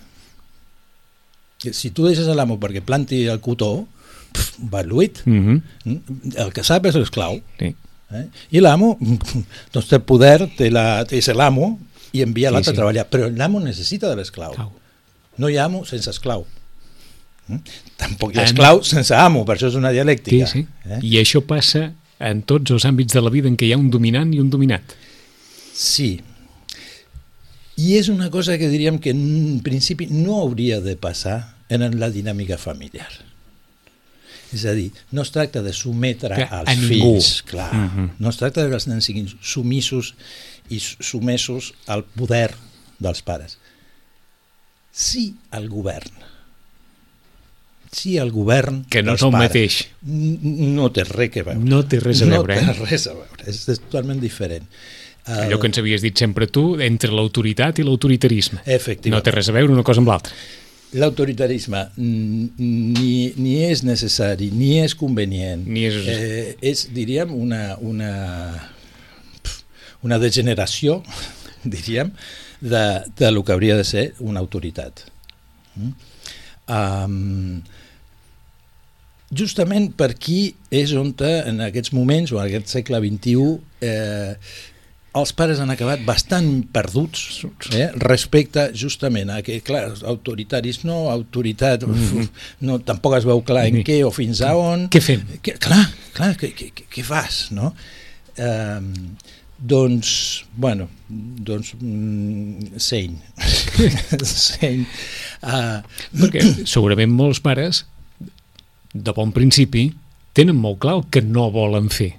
Si 1.71 1.91
tu 1.95 2.03
deixes 2.03 2.27
l'amo 2.35 2.57
perquè 2.59 2.81
planti 2.83 3.21
el 3.31 3.39
cotó, 3.39 3.87
pf, 4.33 4.57
va 4.73 4.83
lluit. 4.83 5.21
Mm 5.25 5.39
-hmm. 5.85 6.01
El 6.35 6.51
que 6.51 6.63
sap 6.63 6.85
és 6.85 6.95
l'esclau. 6.95 7.39
sí. 7.59 7.75
Eh? 8.13 8.25
I 8.51 8.61
l'amo 8.61 8.97
doncs 9.73 9.87
té 9.89 9.99
poder, 9.99 10.49
té, 10.57 10.69
la, 10.71 11.03
té 11.09 11.21
ser 11.21 11.35
l'amo 11.35 11.79
i 12.13 12.21
envia 12.21 12.49
Sí, 12.49 12.53
l'altre 12.53 12.71
sí. 12.71 12.75
a 12.75 12.79
treballar. 12.81 13.07
Però 13.09 13.29
l'amo 13.33 13.59
necessita 13.59 14.09
de 14.09 14.15
l'esclau. 14.19 14.53
Clau. 14.53 14.71
No 15.37 15.49
hi 15.49 15.57
ha 15.57 15.65
amo 15.65 15.83
sense 15.89 16.09
esclau. 16.13 16.45
Mm? 17.47 17.57
Tampoc 17.97 18.35
hi 18.35 18.37
ha 18.37 18.43
En- 18.43 18.51
esclau 18.51 18.83
sense 18.85 19.15
amo, 19.17 19.43
per 19.45 19.57
això 19.57 19.67
és 19.71 19.75
una 19.75 19.89
Sí, 19.89 19.95
dialèctica. 19.97 20.47
sí. 20.47 20.65
Eh? 20.85 20.99
I 21.01 21.17
això 21.23 21.41
passa 21.45 21.91
en 22.19 22.43
tots 22.47 22.71
els 22.71 22.85
àmbits 22.85 23.13
de 23.17 23.21
la 23.21 23.29
vida 23.33 23.49
en 23.49 23.57
què 23.57 23.65
hi 23.67 23.73
ha 23.73 23.77
un 23.81 23.89
dominant 23.91 24.29
i 24.33 24.39
un 24.39 24.49
dominat. 24.53 24.93
Sí. 25.73 26.21
I 27.81 27.95
és 27.97 28.07
una 28.13 28.29
cosa 28.29 28.59
que 28.61 28.69
diríem 28.69 28.99
que 29.01 29.09
en 29.09 29.59
principi 29.65 30.05
no 30.11 30.37
hauria 30.43 30.79
de 30.79 30.93
passar 30.95 31.55
en 31.73 31.81
la 31.99 32.11
dinàmica 32.13 32.59
familiar. 32.61 33.09
És 34.53 34.65
a 34.69 34.73
dir, 34.77 34.91
no 35.11 35.23
es 35.23 35.31
tracta 35.33 35.61
de 35.65 35.73
sometre 35.73 36.35
Que 36.35 36.43
als 36.43 36.69
a 36.69 36.75
ningú. 36.75 36.87
fills, 37.15 37.43
clar. 37.43 37.73
Mhm. 37.73 38.09
No 38.19 38.29
es 38.29 38.37
tracta 38.37 38.61
de 38.63 38.69
que 38.69 38.75
els 38.75 38.87
nens 38.87 39.05
siguin 39.05 39.27
sumissos 39.41 40.13
i 40.69 40.77
s- 40.77 40.95
sumessos 40.99 41.73
al 41.87 42.03
poder 42.05 42.51
dels 42.99 43.21
pares. 43.23 43.57
Sí 44.91 45.35
al 45.51 45.69
govern. 45.69 46.11
Sí 47.91 48.17
al 48.17 48.31
govern 48.33 48.85
Que 48.89 49.03
no 49.03 49.13
és 49.13 49.21
el 49.21 49.31
pares. 49.31 49.49
mateix. 49.49 49.75
No 50.03 50.91
té 50.91 51.03
res 51.05 51.29
que 51.33 51.43
veure. 51.45 51.59
No 51.61 51.83
té 51.85 51.99
res 51.99 52.21
a 52.23 52.25
veure, 52.25 52.55
No 52.55 52.71
eh? 52.71 52.75
té 52.75 52.85
res 52.89 53.07
a 53.07 53.13
veure, 53.13 53.43
és, 53.45 53.63
és 53.69 53.79
totalment 53.83 54.19
diferent. 54.21 54.65
Allò 55.25 55.55
que 55.61 55.69
ens 55.69 55.77
havies 55.79 56.01
dit 56.03 56.17
sempre 56.19 56.47
tu, 56.51 56.73
entre 56.83 57.11
l'autoritat 57.13 57.77
i 57.79 57.83
l'autoritarisme. 57.87 58.59
Efectivament. 58.65 59.13
No 59.19 59.23
té 59.23 59.31
res 59.31 59.47
a 59.49 59.53
veure 59.55 59.71
una 59.71 59.83
cosa 59.87 60.01
amb 60.01 60.09
l'altra. 60.11 60.33
L'autoritarisme 60.93 61.79
ni, 61.97 63.33
ni 63.35 63.53
és 63.65 63.81
necessari, 63.83 64.51
ni 64.53 64.75
és 64.83 64.93
convenient. 64.95 65.65
Ni 65.65 65.85
és- 65.89 66.07
Eh, 66.07 66.55
és 66.61 66.87
diríem, 66.93 67.33
una, 67.33 67.75
una, 67.81 68.71
una 70.03 70.19
degeneració, 70.19 71.01
diríem, 71.63 72.11
de, 72.61 72.83
de 73.17 73.31
lo 73.31 73.43
que 73.43 73.51
hauria 73.53 73.75
de 73.77 73.83
ser 73.83 74.13
una 74.19 74.39
autoritat. 74.39 75.05
Mm? 75.75 75.93
Um, 76.73 77.63
justament 79.33 79.89
per 79.97 80.11
aquí 80.13 80.53
és 80.71 80.93
on 80.93 81.13
en 81.19 81.59
aquests 81.65 81.91
moments, 81.93 82.31
o 82.31 82.39
en 82.39 82.45
aquest 82.47 82.67
segle 82.71 82.99
XXI, 83.01 83.59
eh, 83.81 84.35
els 85.13 85.33
pares 85.37 85.59
han 85.61 85.69
acabat 85.69 86.01
bastant 86.07 86.47
perduts 86.73 87.43
eh, 87.77 87.89
respecte 88.01 88.65
justament 88.77 89.29
a 89.29 89.41
que, 89.45 89.59
clar, 89.65 89.85
autoritaris 90.09 90.81
no, 90.89 91.09
autoritat, 91.13 91.85
mm 91.85 91.93
-hmm. 91.93 92.29
no, 92.67 92.79
tampoc 92.79 93.17
es 93.17 93.25
veu 93.25 93.43
clar 93.45 93.67
en 93.67 93.79
Ni- 93.79 93.83
què 93.83 94.03
o 94.05 94.11
fins 94.11 94.41
a 94.41 94.55
on. 94.57 94.89
Què 94.89 95.01
fem? 95.01 95.21
Que, 95.41 95.53
clar, 95.59 95.85
clar, 96.13 96.35
què, 96.37 97.03
fas, 97.03 97.51
no? 97.51 97.73
Um, 98.37 99.15
doncs, 99.57 100.45
bueno, 100.55 100.89
doncs, 101.07 101.75
mm, 101.79 102.77
seny. 102.77 103.17
seny. 104.23 104.85
Uh, 105.43 105.81
Perquè 106.11 106.65
segurament 106.65 107.11
molts 107.11 107.39
pares, 107.39 107.85
de 108.93 109.13
bon 109.13 109.31
principi, 109.31 109.93
tenen 110.33 110.55
molt 110.55 110.79
clar 110.79 110.95
el 110.95 111.03
que 111.09 111.21
no 111.21 111.49
volen 111.51 111.89
fer. 111.89 112.13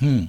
mm, 0.00 0.28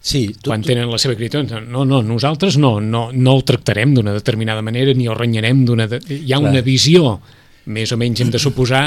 sí, 0.00 0.34
tu, 0.40 0.50
Quan 0.50 0.64
tenen 0.64 0.90
la 0.90 0.98
seva 0.98 1.14
crítica, 1.14 1.60
no, 1.60 1.84
no, 1.84 2.02
nosaltres 2.02 2.56
no, 2.58 2.78
no, 2.80 3.10
no 3.12 3.36
el 3.36 3.44
tractarem 3.44 3.94
d'una 3.94 4.16
determinada 4.16 4.64
manera 4.64 4.94
ni 4.96 5.06
el 5.06 5.18
renyarem 5.18 5.64
d'una... 5.68 5.86
De... 5.90 6.00
Hi 6.08 6.32
ha 6.32 6.40
Clar. 6.40 6.50
una 6.50 6.64
visió, 6.64 7.18
més 7.70 7.92
o 7.92 8.00
menys 8.00 8.24
hem 8.24 8.32
de 8.32 8.40
suposar, 8.42 8.84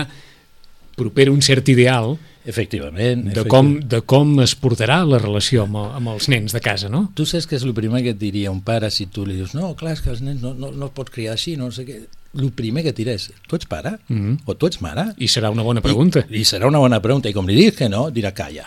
propera 0.96 1.32
a 1.32 1.34
un 1.34 1.42
cert 1.42 1.70
ideal 1.70 2.18
efectivament. 2.46 3.24
de 3.34 3.46
com, 3.50 3.76
de 3.80 4.02
com 4.06 4.34
es 4.44 4.56
portarà 4.60 5.00
la 5.08 5.20
relació 5.22 5.64
amb, 5.68 5.78
el, 5.80 5.92
amb 6.00 6.12
els 6.16 6.28
nens 6.32 6.54
de 6.54 6.62
casa, 6.64 6.90
no? 6.92 7.06
Tu 7.16 7.26
saps 7.30 7.48
que 7.50 7.58
és 7.58 7.66
el 7.66 7.74
primer 7.78 8.04
que 8.06 8.14
et 8.14 8.20
diria 8.20 8.52
un 8.52 8.62
pare 8.66 8.92
si 8.94 9.08
tu 9.14 9.26
li 9.28 9.38
dius 9.40 9.56
no, 9.58 9.74
clar, 9.80 9.96
que 10.02 10.12
els 10.14 10.22
nens 10.26 10.42
no, 10.44 10.54
no, 10.54 10.74
no 10.74 10.90
els 10.90 10.96
pots 10.96 11.14
criar 11.14 11.38
així, 11.38 11.56
no 11.60 11.72
sé 11.74 11.88
què. 11.88 12.02
El 12.34 12.50
primer 12.58 12.82
que 12.82 12.90
et 12.90 12.98
diré 12.98 13.14
és, 13.20 13.30
tu 13.48 13.56
ets 13.56 13.70
pare? 13.70 13.98
Mm 14.10 14.20
-hmm. 14.20 14.38
O 14.46 14.56
tu 14.56 14.68
ets 14.68 14.82
mare? 14.82 15.14
I 15.18 15.28
serà 15.28 15.52
una 15.52 15.62
bona 15.62 15.82
pregunta. 15.82 16.26
I, 16.30 16.42
I 16.42 16.44
serà 16.44 16.68
una 16.68 16.80
bona 16.80 17.00
pregunta, 17.00 17.30
i 17.30 17.34
com 17.34 17.48
li 17.48 17.56
diguis 17.56 17.78
que 17.78 17.90
no, 17.90 18.10
dirà 18.10 18.34
calla. 18.34 18.66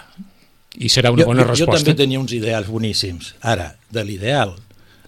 I 0.79 0.89
serà 0.93 1.11
una 1.11 1.23
jo, 1.23 1.27
bona 1.27 1.43
jo, 1.43 1.49
jo 1.49 1.53
resposta. 1.53 1.85
també 1.85 1.95
tenia 1.97 2.21
uns 2.21 2.33
ideals 2.33 2.67
boníssims. 2.69 3.35
Ara, 3.41 3.75
de 3.91 4.05
l'ideal 4.05 4.55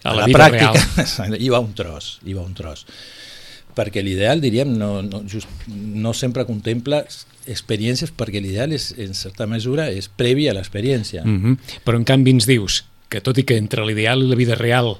A 0.03 0.11
a 0.11 0.13
la 0.15 0.27
la, 0.27 0.33
pràctica, 0.33 1.35
hi 1.37 1.49
va 1.53 1.59
un 1.59 1.73
tros, 1.75 2.19
hi 2.25 2.33
va 2.33 2.41
un 2.41 2.53
tros. 2.53 2.85
perquè 3.75 4.01
l'ideal, 4.03 4.41
diríem, 4.41 4.71
no, 4.77 5.01
no, 5.01 5.21
just, 5.29 5.47
no 5.67 6.11
sempre 6.13 6.43
contempla 6.43 7.05
experiències 7.47 8.11
perquè 8.11 8.41
l'ideal 8.41 8.73
és, 8.75 8.89
en 8.97 9.13
certa 9.13 9.45
mesura 9.47 9.89
és 9.91 10.09
previ 10.09 10.49
a 10.49 10.53
l'experiència. 10.53 11.23
Mm 11.23 11.37
-hmm. 11.43 11.57
Però 11.85 11.95
en 11.95 12.03
canvi 12.03 12.31
ens 12.31 12.45
dius 12.45 12.83
que 13.09 13.21
tot 13.21 13.37
i 13.37 13.43
que 13.43 13.55
entre 13.57 13.85
l'ideal 13.85 14.23
i 14.23 14.27
la 14.27 14.35
vida 14.35 14.55
real 14.55 14.97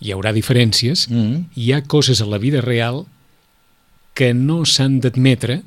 hi 0.00 0.12
haurà 0.12 0.32
diferències, 0.32 1.08
Mm 1.10 1.20
-hmm. 1.20 1.44
hi 1.56 1.72
ha 1.72 1.82
coses 1.82 2.20
a 2.20 2.26
la 2.26 2.38
vida 2.38 2.60
real 2.60 3.06
que 4.14 4.32
no 4.34 4.64
s'han 4.64 5.00
d'admetre 5.00 5.62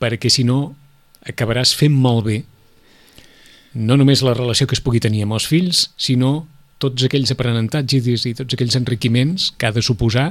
perquè 0.00 0.28
si 0.28 0.44
no 0.44 0.76
acabaràs 1.24 1.74
fent 1.74 1.94
malbé 1.94 2.44
no 3.76 3.96
només 4.00 4.22
la 4.24 4.32
relació 4.34 4.66
que 4.66 4.76
es 4.76 4.82
pugui 4.84 5.00
tenir 5.04 5.22
amb 5.26 5.36
els 5.36 5.46
fills, 5.50 5.90
sinó 6.00 6.46
tots 6.80 7.04
aquells 7.06 7.30
aprenentatges 7.32 8.24
i 8.28 8.34
tots 8.36 8.56
aquells 8.56 8.76
enriquiments 8.78 9.50
que 9.56 9.68
ha 9.68 9.72
de 9.76 9.82
suposar 9.84 10.30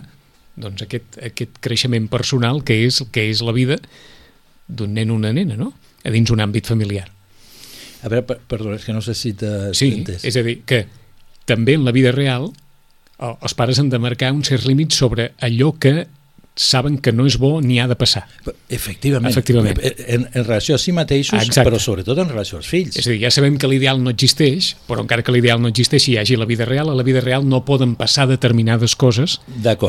doncs, 0.55 0.81
aquest, 0.85 1.17
aquest 1.25 1.57
creixement 1.61 2.07
personal 2.09 2.61
que 2.65 2.77
és, 2.85 3.01
que 3.11 3.25
és 3.29 3.41
la 3.45 3.53
vida 3.55 3.77
d'un 4.67 4.93
nen 4.95 5.11
o 5.11 5.17
una 5.19 5.33
nena, 5.35 5.57
no? 5.59 5.73
A 6.05 6.13
dins 6.13 6.29
un 6.31 6.39
àmbit 6.41 6.65
familiar. 6.69 7.07
A 8.05 8.09
veure, 8.09 8.23
per, 8.25 8.37
perdó, 8.47 8.73
és 8.77 8.85
que 8.85 8.93
no 8.93 9.01
sé 9.01 9.13
si 9.17 9.33
t'he 9.33 9.73
Sí, 9.77 9.91
entès. 9.99 10.23
és 10.25 10.37
a 10.37 10.43
dir, 10.45 10.59
que 10.65 10.85
també 11.45 11.73
en 11.75 11.83
la 11.85 11.91
vida 11.91 12.11
real 12.13 12.51
el- 13.19 13.35
els 13.41 13.53
pares 13.57 13.79
han 13.79 13.89
de 13.89 13.99
marcar 13.99 14.31
uns 14.33 14.47
certs 14.49 14.65
límits 14.69 14.95
sobre 14.95 15.33
allò 15.41 15.73
que 15.79 16.07
saben 16.55 16.97
que 17.03 17.11
no 17.11 17.25
és 17.27 17.35
bo 17.37 17.59
ni 17.61 17.81
ha 17.83 17.87
de 17.87 17.97
passar. 17.99 18.23
Efectivament. 18.71 19.31
Efectivament. 19.31 19.79
En, 19.83 20.23
en 20.31 20.45
relació 20.45 20.77
a 20.77 20.79
si 20.79 20.93
mateixos, 20.95 21.41
Exacte. 21.43 21.67
però 21.67 21.79
sobretot 21.83 22.19
en 22.23 22.31
relació 22.31 22.57
als 22.61 22.69
fills. 22.71 22.95
És 22.95 23.09
a 23.09 23.11
dir, 23.11 23.19
ja 23.25 23.31
sabem 23.33 23.57
que 23.59 23.67
l'ideal 23.67 23.99
no 24.01 24.13
existeix, 24.13 24.71
però 24.87 25.03
encara 25.03 25.25
que 25.25 25.35
l'ideal 25.35 25.59
no 25.61 25.71
existeixi 25.71 26.13
i 26.13 26.15
hi 26.15 26.21
hagi 26.21 26.39
la 26.39 26.47
vida 26.47 26.67
real, 26.67 26.89
a 26.89 26.95
la 26.95 27.03
vida 27.03 27.19
real 27.23 27.43
no 27.47 27.65
poden 27.67 27.97
passar 27.99 28.29
determinades 28.31 28.95
coses 28.95 29.39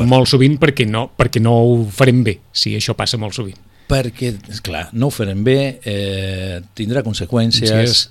molt 0.07 0.27
sovint 0.27 0.57
perquè 0.59 0.87
no, 0.89 1.07
perquè 1.15 1.41
no 1.43 1.55
ho 1.63 1.77
farem 1.93 2.19
bé, 2.25 2.37
si 2.51 2.75
això 2.75 2.97
passa 2.99 3.19
molt 3.21 3.37
sovint. 3.37 3.57
Perquè, 3.87 4.33
clar, 4.65 4.89
no 4.99 5.07
ho 5.07 5.13
farem 5.15 5.45
bé, 5.47 5.79
eh, 5.87 6.59
tindrà 6.75 7.05
conseqüències 7.05 8.09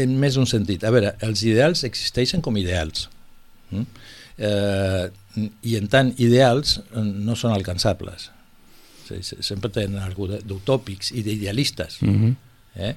en 0.00 0.14
més 0.18 0.38
d'un 0.38 0.48
sentit. 0.48 0.84
A 0.88 0.92
veure, 0.94 1.12
els 1.26 1.44
ideals 1.44 1.84
existeixen 1.84 2.40
com 2.40 2.56
ideals. 2.56 3.10
Mm? 3.70 3.84
Eh, 4.38 5.04
I 5.36 5.76
en 5.80 5.90
tant, 5.90 6.12
ideals 6.22 6.78
eh, 6.80 7.02
no 7.02 7.36
són 7.38 7.54
alcançables. 7.54 8.30
Sempre 9.20 9.68
tenen 9.68 10.00
alguna 10.00 10.38
d'utòpics 10.40 11.12
i 11.12 11.22
d'idealistes. 11.26 12.00
Mm 12.02 12.16
-hmm. 12.16 12.34
Eh? 12.74 12.94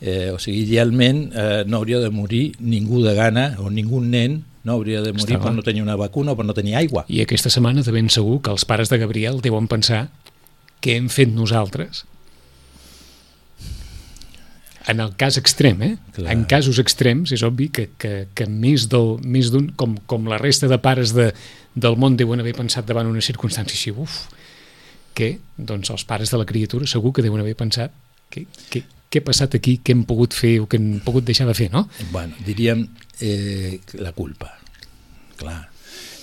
Eh, 0.00 0.30
o 0.34 0.38
sigui, 0.42 0.64
idealment 0.64 1.30
eh, 1.32 1.62
no 1.66 1.76
hauria 1.76 2.00
de 2.00 2.10
morir 2.10 2.56
ningú 2.58 3.02
de 3.02 3.14
gana 3.14 3.54
o 3.62 3.70
ningú 3.70 4.00
nen 4.02 4.44
no 4.64 4.72
hauria 4.72 5.02
de 5.02 5.12
morir 5.12 5.36
Està 5.36 5.42
per 5.44 5.52
no 5.54 5.62
tenir 5.62 5.82
una 5.82 5.94
vacuna 5.96 6.32
o 6.32 6.36
per 6.36 6.44
no 6.44 6.54
tenir 6.54 6.74
aigua. 6.74 7.04
I 7.08 7.22
aquesta 7.22 7.48
setmana 7.48 7.82
de 7.82 7.92
ben 7.92 8.10
segur 8.10 8.40
que 8.42 8.50
els 8.50 8.64
pares 8.64 8.90
de 8.90 8.98
Gabriel 8.98 9.40
deuen 9.40 9.68
pensar 9.68 10.10
què 10.82 10.96
hem 10.96 11.08
fet 11.08 11.30
nosaltres 11.32 12.04
en 14.88 15.00
el 15.00 15.14
cas 15.16 15.36
extrem, 15.36 15.82
eh? 15.82 15.96
Clar. 16.16 16.32
En 16.32 16.44
casos 16.48 16.78
extrems 16.80 17.32
és 17.36 17.42
obvi 17.46 17.68
que, 17.68 17.90
que, 18.00 18.28
que 18.34 18.46
més 18.48 18.86
d'un 18.88 19.72
com, 19.76 19.96
com 20.08 20.28
la 20.30 20.38
resta 20.40 20.68
de 20.70 20.78
pares 20.80 21.12
de, 21.16 21.30
del 21.74 21.98
món 22.00 22.16
deuen 22.16 22.40
haver 22.40 22.54
pensat 22.56 22.86
davant 22.88 23.10
una 23.10 23.20
circumstància 23.24 23.76
així, 23.76 23.92
uf, 23.92 24.22
que 25.14 25.34
doncs 25.56 25.90
els 25.92 26.06
pares 26.08 26.30
de 26.32 26.40
la 26.40 26.46
criatura 26.48 26.88
segur 26.88 27.12
que 27.12 27.24
deuen 27.24 27.42
haver 27.42 27.56
pensat 27.58 27.92
què, 28.32 28.46
què, 28.70 28.84
què 29.10 29.20
ha 29.20 29.26
passat 29.26 29.56
aquí, 29.58 29.80
què 29.84 29.92
hem 29.96 30.04
pogut 30.08 30.36
fer 30.36 30.56
o 30.62 30.68
què 30.70 30.78
hem 30.80 31.00
pogut 31.04 31.26
deixar 31.26 31.48
de 31.50 31.56
fer, 31.58 31.68
no? 31.72 31.88
Bueno, 32.12 32.38
diríem 32.46 32.86
eh, 33.20 33.80
la 33.98 34.12
culpa. 34.16 34.52
Clar. 35.40 35.60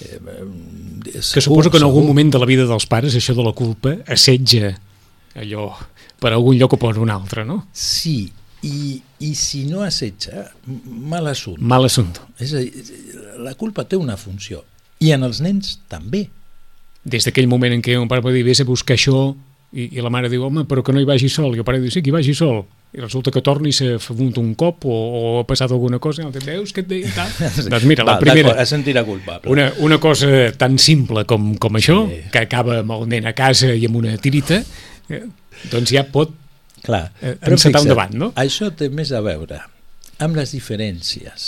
Eh, 0.01 0.19
Que 1.33 1.41
suposo 1.41 1.69
que 1.71 1.77
en 1.77 1.83
algun 1.83 2.07
moment 2.07 2.31
de 2.31 2.39
la 2.39 2.47
vida 2.49 2.65
dels 2.69 2.85
pares 2.89 3.15
això 3.17 3.35
de 3.35 3.43
la 3.45 3.53
culpa 3.57 3.97
assetja 4.07 4.75
allò 5.37 5.71
per 6.21 6.31
algun 6.33 6.57
lloc 6.57 6.73
o 6.77 6.81
per 6.81 6.95
un 6.97 7.11
altre, 7.13 7.43
no? 7.45 7.67
Sí, 7.73 8.31
i, 8.65 9.01
i 9.19 9.33
si 9.35 9.65
no 9.69 9.83
assetja, 9.85 10.47
m- 10.67 10.79
mal 11.11 11.27
assumpte. 11.27 11.61
Mal 11.63 11.85
assumpte. 11.85 12.21
És 12.41 12.53
a 12.57 12.63
dir, 12.63 12.71
la 13.43 13.53
culpa 13.59 13.83
té 13.85 13.95
una 13.99 14.17
funció, 14.17 14.63
i 14.99 15.11
en 15.13 15.23
els 15.27 15.41
nens 15.45 15.77
també. 15.91 16.27
Des 17.07 17.23
d'aquell 17.27 17.47
moment 17.47 17.71
en 17.77 17.83
què 17.85 17.95
un 17.99 18.09
pare 18.09 18.23
pot 18.25 18.33
dir 18.35 18.43
vés 18.43 18.59
a 18.59 18.65
buscar 18.67 18.97
això 18.97 19.35
i, 19.71 19.85
i 19.97 20.01
la 20.01 20.09
mare 20.09 20.29
diu, 20.31 20.43
home, 20.47 20.63
però 20.67 20.81
que 20.83 20.91
no 20.95 20.99
hi 20.99 21.05
vagi 21.07 21.29
sol. 21.29 21.53
I 21.55 21.61
el 21.61 21.67
pare 21.67 21.79
diu, 21.83 21.91
sí, 21.93 22.01
que 22.01 22.09
hi 22.09 22.15
vagi 22.15 22.33
sol. 22.35 22.65
I 22.95 23.01
resulta 23.03 23.31
que 23.35 23.41
torni 23.43 23.69
i 23.69 23.75
s'ha 23.75 23.97
fumut 23.99 24.37
un 24.39 24.53
cop 24.57 24.85
o, 24.87 24.95
o 24.95 25.21
ha 25.41 25.45
passat 25.47 25.71
alguna 25.75 25.99
cosa 25.99 26.23
i 26.23 26.25
el 26.25 26.31
veus 26.47 26.71
que 26.73 26.81
et 26.81 26.87
deia 26.89 27.11
tal. 27.13 27.29
doncs 27.71 27.85
mira, 27.85 28.05
la 28.07 28.15
primera, 28.19 28.47
d'acord, 28.53 28.61
A 28.63 28.65
sentir 28.65 28.95
la 28.95 29.03
culpable. 29.05 29.51
una, 29.51 29.69
una 29.85 29.99
cosa 29.99 30.51
tan 30.57 30.79
simple 30.79 31.25
com, 31.29 31.53
com 31.61 31.75
això, 31.77 31.99
Sí. 32.09 32.21
que 32.31 32.39
acaba 32.47 32.79
amb 32.79 32.95
el 32.95 33.05
nen 33.11 33.27
a 33.27 33.33
casa 33.37 33.73
i 33.75 33.85
amb 33.85 33.99
una 33.99 34.15
tirita, 34.17 34.61
eh, 35.11 35.21
doncs 35.71 35.91
ja 35.93 36.05
pot 36.09 36.31
Clar, 36.85 37.07
eh, 37.21 37.37
però 37.41 37.57
un 37.57 37.63
fixa't, 37.63 37.89
debat, 37.89 38.13
no? 38.13 38.31
Això 38.37 38.69
té 38.75 38.91
més 38.93 39.11
a 39.15 39.23
veure 39.25 39.63
amb 40.23 40.37
les 40.37 40.53
diferències 40.55 41.47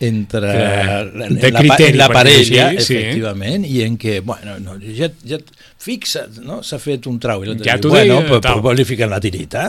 entre 0.00 0.40
la, 0.48 1.02
de 1.04 1.50
la, 1.52 1.60
criteri, 1.60 1.98
la 1.98 2.06
dir-ho 2.08 2.16
parella, 2.16 2.66
sí. 2.80 2.96
efectivament, 2.96 3.66
i 3.68 3.82
en 3.84 3.98
què, 4.00 4.20
bueno, 4.24 4.56
no, 4.64 4.78
ja, 4.80 5.10
ja 5.28 5.36
fixa't, 5.80 6.40
no? 6.44 6.62
s'ha 6.64 6.80
fet 6.80 7.08
un 7.10 7.18
trau, 7.20 7.44
i 7.44 7.50
l'altre 7.50 7.68
Ja 7.68 7.76
diu, 7.76 7.92
bueno, 7.92 8.22
però, 8.24 8.40
però 8.46 8.64
vol-li 8.64 8.86
ficar 8.88 9.10
la 9.12 9.20
tirita, 9.20 9.66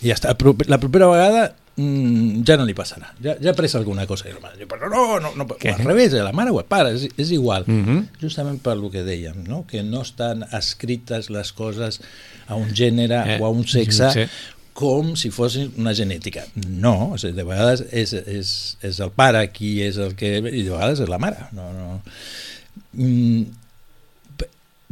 i 0.00 0.08
ja 0.08 0.16
està. 0.16 0.32
La 0.72 0.80
propera 0.80 1.10
vegada 1.12 1.44
mm, 1.76 2.42
ja 2.46 2.56
no 2.58 2.66
li 2.68 2.74
passarà, 2.76 3.10
ja, 3.22 3.36
ja 3.42 3.52
ha 3.52 3.56
pres 3.56 3.74
alguna 3.78 4.06
cosa. 4.06 4.28
I 4.28 4.34
la 4.34 4.42
mare 4.42 4.58
diu, 4.60 4.68
però 4.70 4.90
no, 4.90 5.04
no, 5.22 5.32
no, 5.38 5.46
Què? 5.60 5.74
al 5.74 5.84
revés, 5.84 6.14
eh, 6.14 6.22
la 6.24 6.34
mare 6.36 6.54
o 6.54 6.60
el 6.60 6.68
pare, 6.70 6.94
és, 6.96 7.08
és 7.20 7.32
igual. 7.34 7.66
Mhm. 7.66 8.20
Justament 8.22 8.60
per 8.64 8.76
lo 8.80 8.90
que 8.92 9.04
dèiem, 9.06 9.44
no? 9.48 9.64
que 9.70 9.82
no 9.82 10.02
estan 10.02 10.46
escrites 10.52 11.30
les 11.34 11.52
coses 11.52 12.00
a 12.46 12.58
un 12.60 12.70
gènere 12.76 13.22
Eh, 13.24 13.38
o 13.40 13.46
a 13.46 13.50
un 13.50 13.64
sexe 13.66 14.10
sí. 14.12 14.24
com 14.76 15.14
si 15.16 15.30
fos 15.30 15.56
una 15.78 15.94
genètica. 15.94 16.44
No, 16.66 17.14
o 17.14 17.18
sigui, 17.18 17.34
de 17.38 17.44
vegades 17.46 17.84
és, 17.90 18.12
és, 18.12 18.54
és 18.84 19.00
el 19.00 19.12
pare 19.14 19.44
qui 19.54 19.76
és 19.84 19.98
el 20.02 20.16
que... 20.18 20.36
i 20.38 20.64
de 20.64 20.70
vegades 20.70 21.04
és 21.04 21.10
la 21.10 21.20
mare. 21.22 21.48
No, 21.56 21.70
no. 21.72 22.00
Mm, 22.98 23.44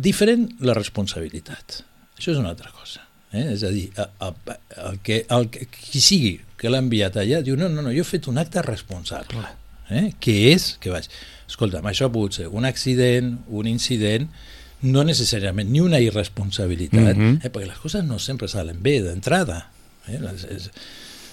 diferent 0.02 0.48
la 0.64 0.76
responsabilitat. 0.78 1.82
Això 2.18 2.32
és 2.34 2.40
una 2.40 2.52
altra 2.54 2.70
cosa. 2.74 3.04
Eh? 3.32 3.46
És 3.54 3.62
a 3.64 3.70
dir, 3.72 3.90
el, 3.96 4.08
el, 4.28 4.56
el 4.90 4.98
que, 5.02 5.24
el, 5.30 5.48
que- 5.50 5.66
qui 5.72 6.00
sigui 6.04 6.34
que 6.60 6.68
l'ha 6.70 6.78
enviat 6.84 7.16
allà 7.16 7.40
diu 7.42 7.56
no, 7.56 7.68
no, 7.72 7.80
no, 7.82 7.90
jo 7.90 8.02
he 8.04 8.08
fet 8.08 8.28
un 8.28 8.38
acte 8.38 8.60
responsable. 8.62 9.40
Eh? 9.90 10.12
Que 10.20 10.52
és 10.52 10.76
que 10.80 10.90
vaig... 10.92 11.08
Escolta'm, 11.52 11.84
això 11.90 12.06
ha 12.08 12.12
pogut 12.12 12.32
ser 12.38 12.46
un 12.48 12.64
accident, 12.64 13.34
un 13.52 13.66
incident, 13.68 14.28
no 14.88 15.02
necessàriament 15.04 15.68
ni 15.68 15.80
una 15.84 15.98
irresponsabilitat, 16.00 17.16
Mhm. 17.16 17.40
eh? 17.44 17.50
perquè 17.52 17.66
les 17.68 17.78
coses 17.78 18.04
no 18.04 18.18
sempre 18.18 18.48
salen 18.48 18.80
bé 18.82 19.00
d'entrada. 19.02 19.66
Eh? 20.08 20.18
Les, 20.18 20.44
és, 20.48 20.70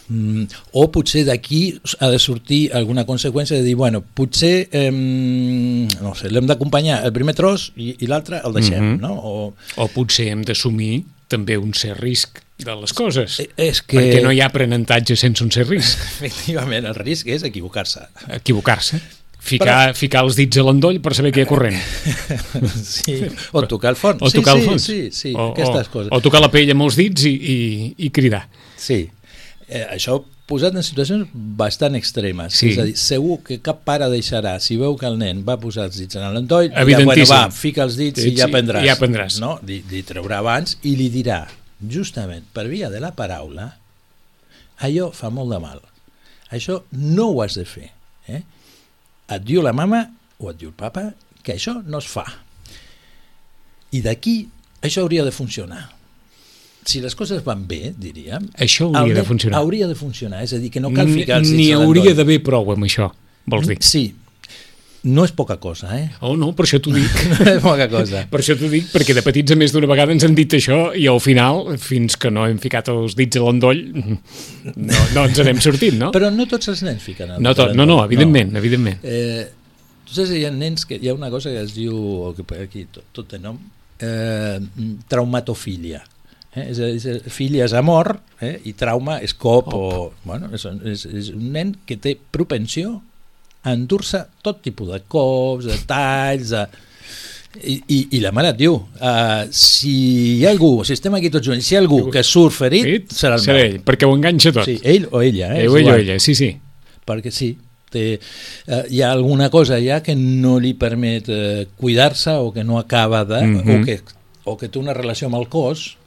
mm, 0.10 0.44
o 0.74 0.90
potser 0.92 1.24
d'aquí 1.26 1.80
ha 2.00 2.10
de 2.12 2.20
sortir 2.20 2.72
alguna 2.74 3.06
conseqüència 3.06 3.56
de 3.58 3.64
dir, 3.64 3.76
bueno, 3.76 4.02
potser 4.02 4.68
eh, 4.72 4.92
no 4.92 6.14
sé, 6.16 6.30
l'hem 6.30 6.48
d'acompanyar 6.50 7.04
el 7.06 7.14
primer 7.16 7.34
tros 7.38 7.72
i, 7.78 7.96
i 8.00 8.08
l'altre 8.08 8.42
el 8.44 8.54
deixem, 8.54 8.84
Mhm. 8.96 9.00
no? 9.02 9.14
O, 9.14 9.54
O 9.78 9.88
potser 9.88 10.28
hem 10.34 10.44
d'assumir 10.44 11.04
també 11.30 11.58
un 11.60 11.74
cert 11.78 12.00
risc 12.02 12.42
de 12.60 12.76
les 12.76 12.94
coses. 12.94 13.40
eh, 13.40 13.48
és 13.70 13.82
que... 13.82 14.00
Perquè 14.00 14.24
no 14.26 14.34
hi 14.36 14.42
ha 14.44 14.50
aprenentatge 14.52 15.16
sense 15.20 15.44
un 15.46 15.52
cert 15.54 15.70
risc. 15.72 16.02
Efectivament, 16.18 16.90
el 16.90 16.98
risc 16.98 17.30
és 17.32 17.46
equivocar-se. 17.48 18.04
Equivocar-se. 18.40 19.00
Ficar, 19.40 19.94
ficar 19.96 20.26
els 20.26 20.36
dits 20.36 20.60
a 20.60 20.66
l'endoll 20.68 20.98
per 21.00 21.14
saber 21.16 21.32
què 21.32 21.42
hi 21.42 21.46
ha 21.48 21.50
corrent. 21.50 21.78
sí. 22.84 23.22
O 23.56 23.64
tocar 23.72 23.94
el 23.94 24.00
fons. 24.00 24.20
O 24.20 24.32
sí, 24.32 24.42
tocar 24.42 24.58
sí, 24.58 24.60
el 24.60 24.68
fons. 24.68 24.90
Sí, 24.90 25.00
sí, 25.16 25.32
o, 25.32 25.54
aquestes 25.54 25.88
o, 25.88 25.94
coses. 25.94 26.12
O 26.12 26.20
tocar 26.26 26.44
la 26.44 26.52
pell 26.52 26.74
amb 26.76 26.84
els 26.84 27.00
dits 27.00 27.24
i, 27.30 27.32
i, 27.32 27.56
i 28.04 28.12
cridar. 28.12 28.44
Sí. 28.76 29.06
Eh, 29.70 29.86
això 29.96 30.20
posat 30.50 30.74
en 30.76 30.84
situacions 30.86 31.30
bastant 31.34 31.96
extremes. 32.00 32.56
Sí. 32.58 32.72
És 32.74 32.80
a 32.82 32.86
dir, 32.88 32.96
segur 33.00 33.38
que 33.46 33.60
cap 33.64 33.84
pare 33.86 34.08
deixarà, 34.12 34.56
si 34.64 34.76
veu 34.82 34.96
que 35.00 35.06
el 35.10 35.20
nen 35.22 35.44
va 35.48 35.56
posar 35.62 35.86
els 35.90 36.00
dits 36.02 36.18
en 36.18 36.26
l'endoll, 36.34 36.72
ja, 36.74 36.84
bueno, 37.06 37.14
va, 37.30 37.44
fica 37.54 37.86
els 37.86 37.96
dits 38.00 38.24
i 38.26 38.34
ja 38.38 38.48
i- 38.50 38.54
prendràs. 38.54 38.84
i 38.84 38.90
ja 38.90 38.96
prendràs. 39.00 39.38
No? 39.44 39.60
Li, 39.70 39.84
li 39.92 40.02
traurà 40.08 40.42
abans 40.42 40.76
i 40.90 40.96
li 41.00 41.10
dirà, 41.14 41.44
justament 41.88 42.50
per 42.54 42.66
via 42.68 42.90
de 42.90 43.00
la 43.00 43.12
paraula, 43.16 43.70
allò 44.82 45.12
fa 45.14 45.30
molt 45.30 45.54
de 45.54 45.60
mal. 45.62 45.80
Això 46.52 46.80
no 46.98 47.30
ho 47.30 47.42
has 47.46 47.56
de 47.60 47.66
fer. 47.70 47.92
Eh? 48.28 48.42
Et 49.30 49.44
diu 49.46 49.62
la 49.62 49.74
mama 49.74 50.02
o 50.40 50.50
et 50.50 50.58
diu 50.58 50.70
el 50.72 50.76
papa 50.76 51.12
que 51.44 51.54
això 51.54 51.78
no 51.86 52.00
es 52.02 52.08
fa. 52.10 52.26
I 53.92 54.02
d'aquí 54.06 54.48
això 54.82 55.02
hauria 55.04 55.24
de 55.26 55.32
funcionar. 55.32 55.90
Si 56.86 57.02
les 57.04 57.16
coses 57.16 57.44
van 57.46 57.66
bé, 57.68 57.94
diríem, 57.98 58.48
Això 58.58 58.88
hauria 58.96 59.20
de 59.20 59.26
funcionar. 59.28 59.60
Hauria 59.60 59.88
de 59.90 59.98
funcionar, 60.00 60.44
és 60.46 60.54
a 60.56 60.62
dir, 60.62 60.72
que 60.74 60.82
no 60.82 60.94
cal 60.96 61.10
ficar 61.12 61.42
els 61.42 61.52
Ni 61.52 61.68
dits 61.68 61.76
a 61.76 61.84
hauria 61.84 62.16
d'haver 62.18 62.40
prou 62.46 62.72
amb 62.74 62.88
això, 62.88 63.12
vols 63.50 63.68
dir. 63.70 63.78
Sí, 63.84 64.08
no 65.02 65.24
és 65.24 65.32
poca 65.32 65.56
cosa, 65.64 65.94
eh? 65.96 66.10
Oh, 66.28 66.34
no, 66.36 66.50
per 66.56 66.66
això 66.66 66.80
t'ho 66.84 66.92
dic. 66.92 67.20
No 67.40 67.54
és 67.54 67.62
poca 67.64 67.88
cosa. 67.92 68.26
Per 68.32 68.42
això 68.42 68.56
t'ho 68.60 68.68
dic, 68.72 68.90
perquè 68.92 69.16
de 69.16 69.24
petits 69.24 69.56
a 69.56 69.58
més 69.60 69.72
d'una 69.72 69.88
vegada 69.88 70.12
ens 70.12 70.26
han 70.28 70.36
dit 70.36 70.56
això 70.58 70.90
i 70.98 71.06
al 71.08 71.22
final, 71.24 71.78
fins 71.80 72.18
que 72.20 72.32
no 72.34 72.44
hem 72.50 72.60
ficat 72.60 72.92
els 72.92 73.16
dits 73.20 73.40
a 73.40 73.46
l'endoll, 73.46 73.80
no, 73.96 75.06
no 75.16 75.24
ens 75.24 75.40
n'hem 75.40 75.64
sortit, 75.64 75.96
no? 75.96 76.12
Però 76.16 76.32
no 76.36 76.48
tots 76.52 76.74
els 76.74 76.84
nens 76.88 77.06
fiquen 77.06 77.32
el 77.38 77.44
No, 77.44 77.56
tot, 77.56 77.72
no, 77.78 77.88
no, 77.88 78.02
evidentment, 78.04 78.52
evidentment. 78.60 79.00
Eh, 79.08 79.48
tu 80.04 80.18
saps, 80.18 80.36
hi 80.36 80.44
ha 80.48 80.52
nens 80.52 80.84
que 80.90 81.00
hi 81.00 81.12
ha 81.12 81.16
una 81.16 81.32
cosa 81.32 81.54
que 81.54 81.64
es 81.64 81.76
diu, 81.78 81.96
o 81.96 82.34
que 82.36 82.44
per 82.48 82.66
aquí 82.66 82.88
tot, 82.92 83.08
tot 83.16 83.32
té 83.32 83.40
nom, 83.40 83.60
eh, 84.04 84.58
traumatofília. 85.08 86.04
Eh? 86.56 86.66
És, 86.72 86.80
és, 86.82 87.06
filia 87.30 87.68
és 87.68 87.74
amor 87.78 88.16
eh? 88.42 88.56
i 88.66 88.74
trauma 88.74 89.20
és 89.22 89.36
cop 89.38 89.68
o, 89.76 90.12
bueno, 90.26 90.50
és, 90.56 90.64
és, 90.90 91.06
és 91.06 91.28
un 91.36 91.52
nen 91.54 91.76
que 91.86 91.98
té 92.02 92.16
propensió 92.34 92.96
a 93.62 93.74
endur-se 93.76 94.24
tot 94.42 94.62
tipus 94.66 94.90
de 94.90 95.02
cops, 95.08 95.68
de 95.70 95.78
talls, 95.86 96.54
de... 96.56 96.64
I, 97.60 97.76
i, 97.90 97.98
i 98.14 98.20
la 98.22 98.30
mare 98.32 98.52
et 98.54 98.58
diu 98.60 98.76
uh, 98.78 99.44
si 99.50 99.92
hi 100.38 100.44
ha 100.46 100.52
algú, 100.54 100.84
si 100.86 100.94
estem 100.94 101.16
aquí 101.18 101.32
tots 101.34 101.48
junts 101.50 101.66
si 101.66 101.74
hi 101.74 101.78
ha 101.80 101.82
algú 101.82 102.04
que 102.14 102.22
surt 102.26 102.54
ferit, 102.54 102.86
Ferit, 102.86 103.16
serà 103.18 103.40
el 103.40 103.42
serà 103.46 103.58
meu 103.58 103.66
ell, 103.72 103.80
perquè 103.88 104.06
ho 104.06 104.14
enganxa 104.14 104.52
tot. 104.54 104.70
sí, 104.70 104.76
ell 104.86 105.08
o 105.10 105.22
ella 105.26 105.50
eh? 105.56 105.64
ell, 105.66 105.78
ell 105.82 105.90
o 105.90 105.96
ella, 105.98 106.20
sí, 106.22 106.36
sí. 106.38 106.52
perquè 107.10 107.34
sí 107.34 107.56
té, 107.90 108.04
eh, 108.20 108.84
hi 108.94 109.02
ha 109.02 109.10
alguna 109.12 109.50
cosa 109.50 109.80
ja 109.82 109.98
que 110.06 110.14
no 110.18 110.60
li 110.62 110.76
permet 110.78 111.30
eh, 111.34 111.66
cuidar-se 111.76 112.38
o 112.38 112.52
que 112.54 112.64
no 112.64 112.78
acaba 112.78 113.26
de 113.26 113.42
Mhm. 113.48 113.70
o, 113.82 113.86
que, 113.86 114.00
o 114.46 114.58
que 114.58 114.70
té 114.70 114.78
una 114.78 114.94
relació 114.94 115.26
amb 115.28 115.42
el 115.42 115.50
cos 115.50 115.98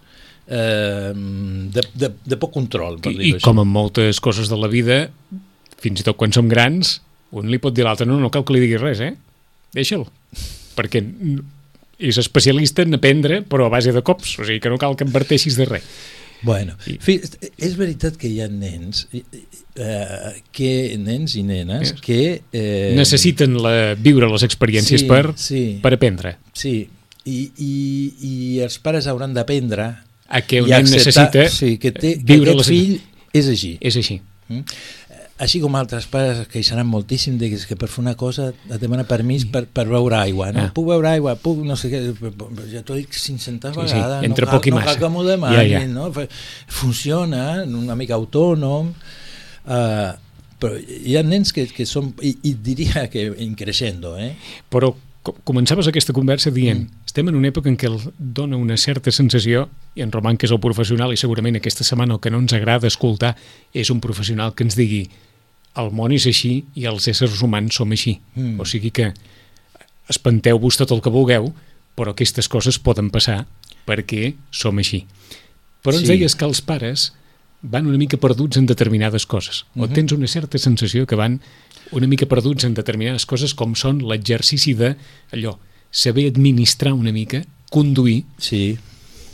eh, 0.53 1.13
de, 1.73 1.85
de, 1.97 2.13
de 2.29 2.39
poc 2.41 2.53
control 2.55 3.01
per 3.03 3.13
I, 3.15 3.17
I 3.17 3.33
així. 3.37 3.45
com 3.45 3.63
en 3.63 3.69
moltes 3.73 4.21
coses 4.25 4.53
de 4.53 4.59
la 4.61 4.69
vida, 4.73 5.07
fins 5.83 6.03
i 6.03 6.07
tot 6.07 6.19
quan 6.21 6.33
som 6.37 6.49
grans, 6.53 6.99
un 7.33 7.49
li 7.49 7.59
pot 7.63 7.73
dir 7.75 7.87
a 7.87 7.91
l'altre, 7.91 8.07
no, 8.09 8.19
no 8.21 8.31
cal 8.31 8.45
que 8.45 8.53
li 8.55 8.61
diguis 8.67 8.83
res, 8.83 9.01
eh? 9.01 9.15
Deixa'l. 9.73 10.05
Perquè 10.77 11.01
és 12.03 12.19
especialista 12.19 12.83
en 12.85 12.97
aprendre, 12.99 13.41
però 13.47 13.67
a 13.69 13.73
base 13.73 13.93
de 13.95 14.03
cops, 14.05 14.37
o 14.41 14.45
sigui 14.45 14.61
que 14.61 14.71
no 14.73 14.79
cal 14.81 14.97
que 14.99 15.07
adverteixis 15.09 15.57
de 15.57 15.67
res. 15.69 15.87
Bueno, 16.43 16.75
I- 16.91 16.97
fi, 16.99 17.21
és 17.63 17.77
veritat 17.79 18.17
que 18.19 18.27
hi 18.27 18.41
ha 18.43 18.49
nens 18.51 19.05
eh, 19.15 20.33
que 20.51 20.71
nens 20.99 21.37
i 21.39 21.45
nenes 21.47 21.93
que 22.03 22.17
eh, 22.51 22.95
Necessiten 22.99 23.55
la, 23.63 23.95
viure 23.95 24.27
les 24.33 24.43
experiències 24.43 25.05
sí, 25.05 25.07
per, 25.09 25.23
sí, 25.39 25.63
per 25.85 25.95
aprendre. 25.95 26.37
sí. 26.53 26.81
I, 27.23 27.37
i, 27.63 27.75
i 28.27 28.33
els 28.65 28.81
pares 28.83 29.07
hauran 29.07 29.31
d'aprendre 29.31 29.85
A 30.33 30.41
que 30.49 30.63
un 30.65 30.71
i 30.71 30.73
nen 30.73 30.87
acceptar 30.89 31.29
necessita 31.29 31.47
sí, 31.53 31.77
que, 31.79 31.93
té, 31.93 32.17
que 32.19 32.33
viure 32.33 32.55
aquest 32.57 32.65
les... 32.65 32.73
fill 32.73 32.99
és 33.37 33.49
així 33.53 33.77
És 33.81 33.97
així. 34.01 34.17
així 35.43 35.59
com 35.63 35.75
altres 35.79 36.05
pares 36.11 36.43
es 36.45 36.49
queixaran 36.53 36.87
moltíssim 36.87 37.35
de 37.41 37.49
que, 37.51 37.59
que 37.69 37.77
per 37.81 37.89
fer 37.91 38.03
una 38.05 38.15
cosa 38.21 38.51
et 38.53 38.77
demana 38.83 39.05
permís 39.09 39.45
per, 39.51 39.65
per 39.67 39.87
beure 39.91 40.19
aigua 40.21 40.51
no? 40.55 40.67
Ah. 40.69 40.73
puc 40.77 40.87
beure 40.93 41.09
aigua, 41.11 41.35
puc 41.41 41.63
no 41.67 41.75
sé 41.81 41.91
què 41.91 42.03
ja 42.71 42.83
t'ho 42.87 42.99
dic 43.01 43.11
500 43.17 43.75
Sí, 43.75 43.87
sí, 43.89 43.97
vegades 43.97 44.27
entre 44.29 44.47
no 44.47 44.51
cal, 44.53 44.59
poc 44.59 44.69
i 44.69 44.75
no 44.75 44.79
massa. 44.79 44.93
cal 44.93 45.01
que 45.03 45.11
m'ho 45.15 45.25
demanin 45.27 45.59
Ja, 45.59 45.81
ja. 45.81 45.87
No? 45.91 46.11
Funciona 46.69 47.47
una 47.67 47.97
mica 47.99 48.15
autònom 48.21 48.93
uh, 48.93 50.11
però 50.63 50.77
hi 50.79 51.17
ha 51.19 51.25
nens 51.27 51.51
que, 51.53 51.67
que 51.75 51.87
són 51.91 52.13
i, 52.23 52.37
i 52.47 52.55
diria 52.55 53.09
que 53.11 53.25
increixendo 53.43 54.15
eh? 54.23 54.35
Però 54.71 54.93
començaves 55.23 55.87
aquesta 55.87 56.13
conversa 56.13 56.51
dient 56.51 56.81
Mm. 56.89 57.05
estem 57.07 57.29
en 57.29 57.37
una 57.37 57.49
època 57.49 57.69
en 57.69 57.77
què 57.77 57.87
el 57.87 58.01
dona 58.19 58.57
una 58.57 58.77
certa 58.77 59.11
sensació 59.13 59.69
i 59.95 60.03
en 60.03 60.11
Roman, 60.11 60.37
que 60.37 60.47
és 60.47 60.53
el 60.53 60.59
professional 60.61 61.13
i 61.13 61.17
segurament 61.17 61.57
aquesta 61.57 61.85
setmana 61.85 62.15
el 62.15 62.21
que 62.21 62.31
no 62.31 62.39
ens 62.39 62.53
agrada 62.53 62.89
escoltar 62.89 63.37
és 63.73 63.91
un 63.91 64.01
professional 64.01 64.55
que 64.55 64.65
ens 64.65 64.75
digui 64.75 65.09
el 65.77 65.91
món 65.93 66.13
és 66.13 66.27
així 66.27 66.65
i 66.75 66.85
els 66.87 67.07
éssers 67.09 67.41
humans 67.43 67.75
som 67.75 67.91
així 67.91 68.21
Mm. 68.35 68.59
o 68.61 68.65
sigui 68.65 68.91
que 68.91 69.13
espanteu-vos 70.09 70.77
tot 70.77 70.91
el 70.93 71.01
que 71.01 71.11
vulgueu 71.13 71.53
però 71.97 72.11
aquestes 72.13 72.49
coses 72.49 72.79
poden 72.79 73.11
passar 73.11 73.47
perquè 73.87 74.35
som 74.51 74.79
així 74.79 75.05
però 75.83 75.95
ens 75.99 76.07
Sí. 76.07 76.13
deies 76.17 76.35
que 76.35 76.45
els 76.45 76.61
pares 76.61 77.13
van 77.63 77.87
una 77.87 77.99
mica 77.99 78.17
perduts 78.17 78.57
en 78.57 78.67
determinades 78.67 79.25
coses 79.27 79.65
o 79.77 79.87
Mhm. 79.87 79.93
tens 79.95 80.13
una 80.13 80.27
certa 80.27 80.59
sensació 80.59 81.07
que 81.07 81.15
van 81.15 81.41
una 81.91 82.07
mica 82.07 82.27
perduts 82.27 82.65
en 82.65 82.75
determinades 82.75 83.27
coses 83.27 83.53
com 83.55 83.75
són 83.75 83.99
l'exercici 84.07 84.73
de 84.79 84.95
allò, 85.33 85.59
saber 85.91 86.29
administrar 86.31 86.93
una 86.95 87.13
mica, 87.13 87.43
conduir, 87.71 88.25
sí, 88.39 88.79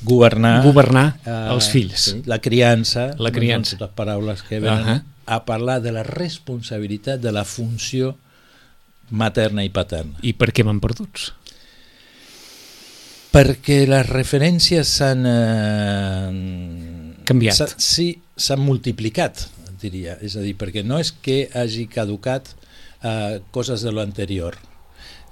governar 0.02 0.62
governar 0.64 1.06
eh, 1.26 1.30
els 1.52 1.68
fills. 1.70 2.00
sí, 2.12 2.22
la 2.26 2.38
criança 2.40 3.12
La 3.18 3.30
criança. 3.34 3.70
són 3.76 3.78
totes 3.84 3.94
paraules 3.98 4.42
que 4.46 4.60
venen 4.62 4.86
Ahà. 4.86 5.02
a 5.26 5.44
parlar 5.44 5.80
de 5.82 5.90
la 5.92 6.02
responsabilitat 6.06 7.20
de 7.20 7.32
la 7.32 7.44
funció 7.44 8.16
materna 9.10 9.64
i 9.64 9.70
paterna 9.70 10.18
I 10.22 10.32
per 10.38 10.52
què 10.54 10.62
van 10.64 10.78
perduts? 10.80 11.32
perquè 13.32 13.82
les 13.86 14.06
referències 14.08 14.88
s'han 14.88 15.26
eh, 15.28 16.30
Canviat. 17.28 17.74
sí, 17.76 18.12
s'han 18.36 18.60
multiplicat 18.64 19.48
diria, 19.80 20.16
és 20.24 20.36
a 20.36 20.44
dir, 20.44 20.56
perquè 20.58 20.84
no 20.84 20.98
és 20.98 21.12
que 21.12 21.48
hagi 21.54 21.86
caducat 21.92 22.54
eh, 23.02 23.40
coses 23.50 23.82
de 23.86 23.92
lo 23.92 24.02
anterior 24.04 24.58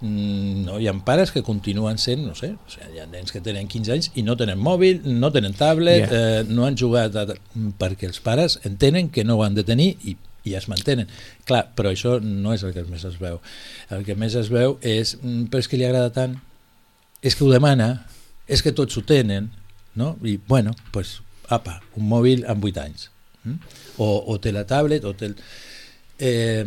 Mm, 0.01 0.67
no, 0.67 0.75
hi 0.77 0.89
ha 0.91 0.93
pares 1.07 1.31
que 1.33 1.41
continuen 1.43 1.97
sent, 1.97 2.21
no 2.27 2.35
sé, 2.37 2.51
o 2.53 2.69
sigui, 2.69 2.91
hi 2.97 3.01
ha 3.01 3.07
nens 3.09 3.33
que 3.33 3.41
tenen 3.41 3.65
15 3.73 3.93
anys 3.95 4.09
i 4.21 4.25
no 4.27 4.35
tenen 4.37 4.61
mòbil, 4.61 5.01
no 5.09 5.31
tenen 5.33 5.55
tablet, 5.57 6.05
Ja. 6.11 6.19
eh, 6.41 6.45
no 6.49 6.67
han 6.67 6.77
jugat, 6.77 7.17
a, 7.17 7.25
perquè 7.81 8.05
els 8.11 8.21
pares 8.21 8.59
entenen 8.69 9.09
que 9.09 9.25
no 9.25 9.39
ho 9.39 9.43
han 9.47 9.55
de 9.57 9.65
tenir 9.65 9.97
i, 10.05 10.17
i 10.45 10.55
es 10.55 10.69
mantenen. 10.69 11.09
Clar, 11.49 11.63
però 11.75 11.91
això 11.95 12.19
no 12.21 12.53
és 12.53 12.63
el 12.63 12.75
que 12.75 12.85
més 12.85 13.07
es 13.09 13.17
veu. 13.19 13.41
El 13.91 14.05
que 14.05 14.15
més 14.15 14.37
es 14.37 14.51
veu 14.53 14.77
és, 14.83 15.17
mm, 15.23 15.49
però 15.49 15.65
és 15.65 15.69
que 15.69 15.81
li 15.81 15.89
agrada 15.89 16.13
tant, 16.13 16.37
és 17.23 17.35
que 17.35 17.45
ho 17.45 17.51
demana, 17.51 18.05
és 18.47 18.63
que 18.63 18.73
tots 18.77 18.97
ho 18.99 19.03
tenen, 19.03 19.49
no? 19.95 20.19
I, 20.23 20.37
bueno, 20.37 20.77
doncs, 20.77 20.93
pues, 20.93 21.21
apa, 21.49 21.81
un 21.97 22.05
mòbil 22.11 22.45
amb 22.47 22.63
8 22.63 22.85
anys. 22.85 23.09
Mm? 23.45 23.59
O, 23.99 24.09
o 24.33 24.39
té 24.43 24.53
la 24.53 24.67
tablet, 24.69 25.05
o 25.05 25.15
té... 25.17 25.31
El... 25.31 25.37
Eh, 26.19 26.65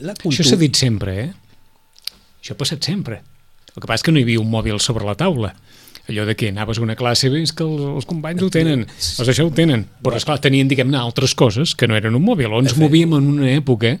la 0.00 0.14
Això 0.14 0.22
cultura... 0.28 0.48
s'ha 0.48 0.60
dit 0.60 0.78
sempre, 0.78 1.16
eh? 1.26 1.28
Això 2.40 2.56
ha 2.56 2.60
passat 2.60 2.86
sempre. 2.86 3.20
El 3.74 3.82
que 3.82 3.86
passa 3.86 4.00
és 4.00 4.06
que 4.06 4.14
no 4.14 4.20
hi 4.20 4.26
havia 4.26 4.40
un 4.42 4.48
mòbil 4.50 4.80
sobre 4.82 5.06
la 5.06 5.16
taula. 5.18 5.52
Allò 6.10 6.24
de 6.26 6.34
que 6.34 6.48
anaves 6.50 6.80
a 6.80 6.82
una 6.82 6.96
classe, 6.98 7.28
és 7.38 7.52
que 7.54 7.62
els, 7.62 7.82
els 8.00 8.08
companys 8.08 8.42
ho 8.42 8.48
tenen, 8.50 8.86
els 8.88 9.28
això 9.30 9.44
ho 9.46 9.52
tenen. 9.54 9.84
Però, 10.02 10.16
esclar, 10.18 10.40
tenien, 10.42 10.70
diguem-ne, 10.70 10.98
altres 10.98 11.36
coses 11.38 11.76
que 11.78 11.86
no 11.86 11.98
eren 11.98 12.16
un 12.18 12.24
mòbil. 12.24 12.50
O 12.50 12.62
ens 12.64 12.74
movíem 12.80 13.14
en 13.18 13.28
una 13.36 13.52
època 13.52 13.98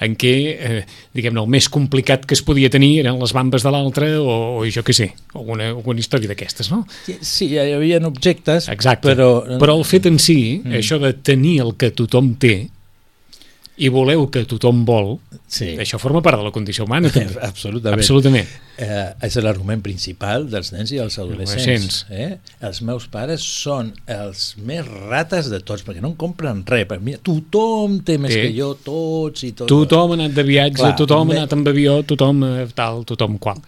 en 0.00 0.14
què, 0.18 0.32
eh, 0.58 0.82
diguem-ne, 1.16 1.40
el 1.40 1.48
més 1.48 1.68
complicat 1.72 2.26
que 2.28 2.34
es 2.36 2.42
podia 2.44 2.68
tenir 2.70 2.98
eren 3.00 3.18
les 3.20 3.32
bambes 3.32 3.62
de 3.64 3.70
l'altre 3.72 4.10
o, 4.18 4.60
o 4.60 4.64
jo 4.68 4.82
què 4.84 4.92
sé, 4.96 5.10
alguna, 5.34 5.70
alguna 5.72 6.00
història 6.02 6.28
d'aquestes, 6.28 6.70
no? 6.70 6.82
Sí, 7.20 7.48
hi 7.54 7.58
havia 7.58 8.00
objectes, 8.06 8.68
Exacte. 8.68 9.08
però... 9.08 9.30
Però 9.60 9.76
el 9.78 9.84
fet 9.88 10.06
en 10.06 10.18
si, 10.18 10.36
Mm. 10.66 10.72
això 10.78 10.98
de 11.00 11.12
tenir 11.14 11.60
el 11.64 11.74
que 11.76 11.90
tothom 11.90 12.34
té 12.38 12.68
i 13.78 13.88
voleu 13.92 14.28
que 14.32 14.44
tothom 14.48 14.84
vol, 14.88 15.18
Sí. 15.46 15.76
això 15.78 15.98
forma 16.00 16.22
part 16.24 16.38
de 16.38 16.44
la 16.44 16.50
condició 16.50 16.84
humana, 16.84 17.10
també. 17.12 17.36
Absolutament. 17.50 18.00
Absolutament. 18.00 18.48
Eh, 18.78 19.12
és 19.28 19.36
l'argument 19.44 19.82
principal 19.84 20.48
dels 20.50 20.72
nens 20.72 20.90
i 20.92 20.98
els 20.98 21.18
adolescents. 21.18 22.06
Eh? 22.10 22.38
Els 22.66 22.80
meus 22.82 23.06
pares 23.12 23.44
són 23.44 23.92
els 24.06 24.56
més 24.58 24.86
rates 24.86 25.50
de 25.52 25.60
tots, 25.60 25.84
perquè 25.86 26.00
no 26.00 26.08
en 26.08 26.16
compren 26.16 26.64
res. 26.66 26.86
Per 26.88 26.98
mi, 27.00 27.14
tothom 27.22 28.00
té 28.04 28.16
més 28.18 28.32
Sí. 28.32 28.40
que 28.40 28.52
jo, 28.58 28.72
tots 28.74 29.44
i 29.44 29.52
tot. 29.52 29.68
Tothom 29.68 30.12
ha 30.12 30.18
anat 30.22 30.34
de 30.34 30.42
viatge, 30.42 30.80
Clar, 30.82 30.96
tothom 30.96 31.28
me- 31.28 31.34
ha 31.36 31.42
anat 31.44 31.52
amb 31.52 31.68
avió, 31.68 32.02
tothom 32.04 32.42
eh, 32.44 32.66
tal, 32.74 33.04
tothom 33.04 33.38
qual. 33.38 33.60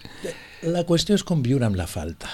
La 0.63 0.83
qüestió 0.85 1.15
és 1.15 1.23
com 1.23 1.41
viure 1.41 1.65
amb 1.65 1.75
la 1.79 1.87
falta. 1.87 2.27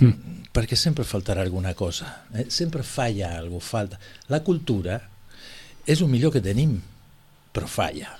Hm. 0.00 0.12
perquè 0.54 0.76
sempre 0.78 1.04
faltarà 1.04 1.42
alguna 1.42 1.74
cosa. 1.74 2.22
Eh? 2.32 2.46
Sempre 2.48 2.82
falla 2.82 3.36
alguna 3.36 3.60
falta. 3.60 3.98
La 4.28 4.40
cultura 4.42 5.00
és 5.86 6.00
el 6.00 6.08
millor 6.08 6.32
que 6.34 6.40
tenim, 6.44 6.78
però 7.54 7.68
falla. 7.70 8.14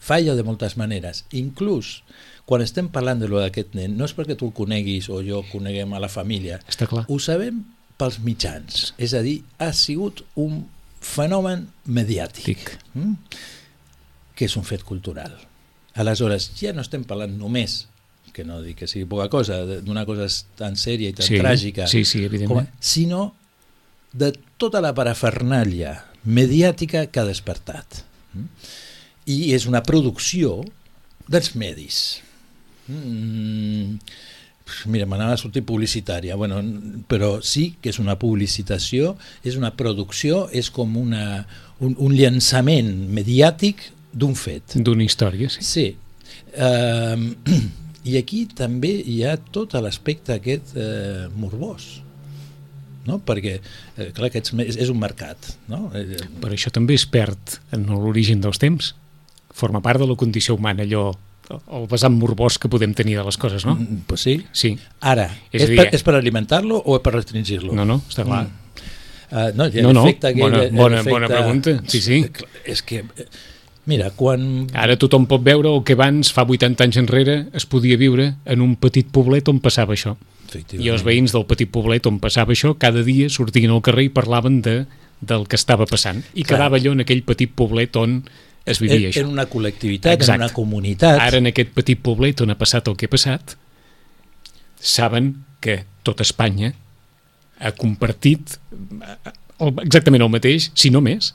Falla 0.00 0.34
de 0.34 0.42
moltes 0.46 0.76
maneres. 0.80 1.24
Inclús 1.36 2.00
quan 2.48 2.64
estem 2.64 2.88
parlant 2.90 3.20
de 3.20 3.28
lo 3.30 3.38
d'aquest 3.38 3.76
nen, 3.78 3.92
no 3.98 4.06
és 4.08 4.14
perquè 4.16 4.34
tu 4.38 4.48
el 4.48 4.54
coneguis 4.56 5.06
o 5.12 5.20
jo 5.22 5.44
coneguem 5.52 5.92
a 5.94 6.00
la 6.02 6.08
família, 6.10 6.58
Està 6.66 6.88
clar. 6.90 7.04
ho 7.06 7.18
sabem 7.22 7.60
pels 8.00 8.18
mitjans. 8.24 8.94
És 8.98 9.12
a 9.14 9.20
dir, 9.22 9.36
ha 9.60 9.68
sigut 9.76 10.24
un 10.40 10.64
fenomen 11.00 11.68
mediàtic, 11.86 12.44
Tic. 12.48 12.72
mm? 12.96 13.14
que 14.34 14.48
és 14.48 14.56
un 14.56 14.64
fet 14.66 14.82
cultural. 14.88 15.36
Aleshores, 16.00 16.50
ja 16.58 16.72
no 16.72 16.82
estem 16.82 17.04
parlant 17.04 17.36
només, 17.38 17.84
que 18.32 18.42
no 18.46 18.60
dic 18.64 18.78
que 18.82 18.88
sigui 18.88 19.04
poca 19.10 19.28
cosa, 19.30 19.60
d'una 19.84 20.02
cosa 20.08 20.26
tan 20.58 20.74
sèria 20.80 21.10
i 21.10 21.16
tan 21.18 21.26
Sí, 21.26 21.38
tràgica, 21.38 21.86
sí, 21.90 22.04
sí, 22.08 22.24
com, 22.48 22.64
sinó 22.80 23.34
de 24.12 24.32
tota 24.58 24.80
la 24.82 24.94
parafernàlia 24.96 25.92
mediàtica 26.24 27.06
que 27.08 27.20
ha 27.22 27.28
despertat. 27.28 28.02
Mm? 28.34 28.48
I 29.30 29.38
és 29.54 29.66
una 29.70 29.82
producció 29.86 30.60
dels 31.30 31.54
medis. 31.58 32.20
Mm, 32.90 33.98
mira, 34.90 35.06
m'anava 35.06 35.36
a 35.36 35.40
sortir 35.40 35.62
publicitària, 35.66 36.36
bueno, 36.36 36.60
però 37.10 37.38
sí 37.44 37.70
que 37.80 37.92
és 37.92 38.00
una 38.02 38.16
publicitació, 38.18 39.14
és 39.46 39.58
una 39.60 39.72
producció, 39.76 40.46
és 40.52 40.70
com 40.74 40.96
una, 40.98 41.44
un, 41.80 41.96
un 41.98 42.14
llançament 42.16 42.90
mediàtic 43.10 43.90
d'un 44.12 44.34
fet. 44.34 44.76
D'una 44.76 45.06
història, 45.06 45.50
sí. 45.52 45.66
Sí. 45.66 45.88
Um, 46.56 47.30
I 48.10 48.16
aquí 48.16 48.46
també 48.56 48.94
hi 49.12 49.18
ha 49.28 49.34
tot 49.52 49.74
l'aspecte 49.76 50.32
aquest 50.38 50.72
eh, 50.72 51.26
morbós, 51.36 51.98
no? 53.10 53.18
perquè 53.26 53.56
eh, 53.58 54.10
clar, 54.14 54.30
aquests, 54.30 54.54
me- 54.54 54.68
és, 54.70 54.78
és 54.80 54.92
un 54.92 55.00
mercat. 55.02 55.50
No? 55.68 55.88
Eh, 55.98 56.20
Però 56.40 56.54
això 56.54 56.70
també 56.74 56.94
es 56.96 57.04
perd 57.10 57.58
en 57.76 57.88
l'origen 57.90 58.40
dels 58.44 58.62
temps. 58.62 58.94
Forma 59.50 59.82
part 59.82 59.98
de 60.00 60.06
la 60.06 60.14
condició 60.16 60.54
humana, 60.56 60.86
allò 60.86 61.10
el 61.50 61.88
vessant 61.90 62.14
morbós 62.14 62.60
que 62.62 62.68
podem 62.70 62.92
tenir 62.94 63.16
de 63.18 63.24
les 63.26 63.36
coses, 63.36 63.64
no? 63.66 63.74
Mm, 63.74 64.04
Pues 64.06 64.22
sí. 64.22 64.36
Sí. 64.54 64.76
Ara, 65.02 65.24
És 65.50 65.64
és, 65.64 65.68
dir, 65.72 65.76
per, 65.80 65.86
eh? 65.88 65.94
és 65.98 66.04
per 66.06 66.14
alimentar-lo 66.14 66.78
o 66.78 66.94
és 66.94 67.02
per 67.02 67.12
restringir-lo? 67.16 67.74
No, 67.74 67.82
no, 67.84 67.96
està 68.08 68.22
clar. 68.24 68.44
Uh, 69.30 69.50
no, 69.58 69.66
No, 69.82 69.92
no, 69.94 70.04
aquell, 70.06 70.38
bona- 70.38 70.62
bona- 70.70 71.02
bona 71.06 71.28
pregunta. 71.30 71.74
Sí, 71.90 72.00
sí. 72.02 72.20
És 72.64 72.82
que, 72.86 73.02
eh, 73.18 73.26
mira, 73.90 74.10
quan... 74.16 74.68
Ara 74.78 74.96
tothom 75.00 75.26
pot 75.30 75.42
veure 75.44 75.72
el 75.74 75.82
que 75.86 75.96
abans, 75.98 76.30
fa 76.34 76.46
80 76.46 76.86
anys 76.86 77.00
enrere, 77.02 77.36
es 77.56 77.66
podia 77.66 77.98
viure 78.00 78.32
en 78.46 78.62
un 78.64 78.76
petit 78.80 79.08
poblet 79.10 79.50
on 79.50 79.58
passava 79.62 79.96
això. 79.96 80.16
I 80.74 80.90
els 80.90 81.04
veïns 81.06 81.34
del 81.34 81.46
petit 81.46 81.70
poblet 81.70 82.06
on 82.10 82.18
passava 82.22 82.54
això, 82.54 82.72
cada 82.78 83.04
dia 83.06 83.28
sortien 83.30 83.70
al 83.70 83.82
carrer 83.86 84.08
i 84.08 84.14
parlaven 84.14 84.60
de, 84.66 84.76
del 85.20 85.46
que 85.46 85.58
estava 85.58 85.86
passant. 85.90 86.22
I 86.32 86.42
Clar. 86.42 86.54
quedava 86.54 86.80
allò 86.80 86.94
en 86.96 87.04
aquell 87.04 87.22
petit 87.26 87.52
poblet 87.54 87.98
on 88.00 88.22
es 88.66 88.80
vivia 88.82 88.98
en, 88.98 89.08
això. 89.12 89.24
en 89.24 89.32
una 89.34 89.46
col·lectivitat, 89.50 90.18
Exacte. 90.18 90.38
en 90.38 90.46
una 90.46 90.54
comunitat. 90.54 91.20
Ara 91.22 91.40
en 91.40 91.50
aquest 91.50 91.72
petit 91.76 92.00
poblet 92.02 92.42
on 92.44 92.52
ha 92.52 92.58
passat 92.58 92.88
el 92.90 92.96
que 92.98 93.08
ha 93.08 93.12
passat, 93.12 93.56
saben 94.80 95.34
que 95.60 95.82
tota 96.06 96.24
Espanya 96.24 96.72
ha 97.60 97.72
compartit 97.76 98.56
eh, 98.72 99.32
exactament 99.84 100.24
el 100.24 100.32
mateix, 100.32 100.70
si 100.74 100.90
no 100.92 101.02
més, 101.04 101.34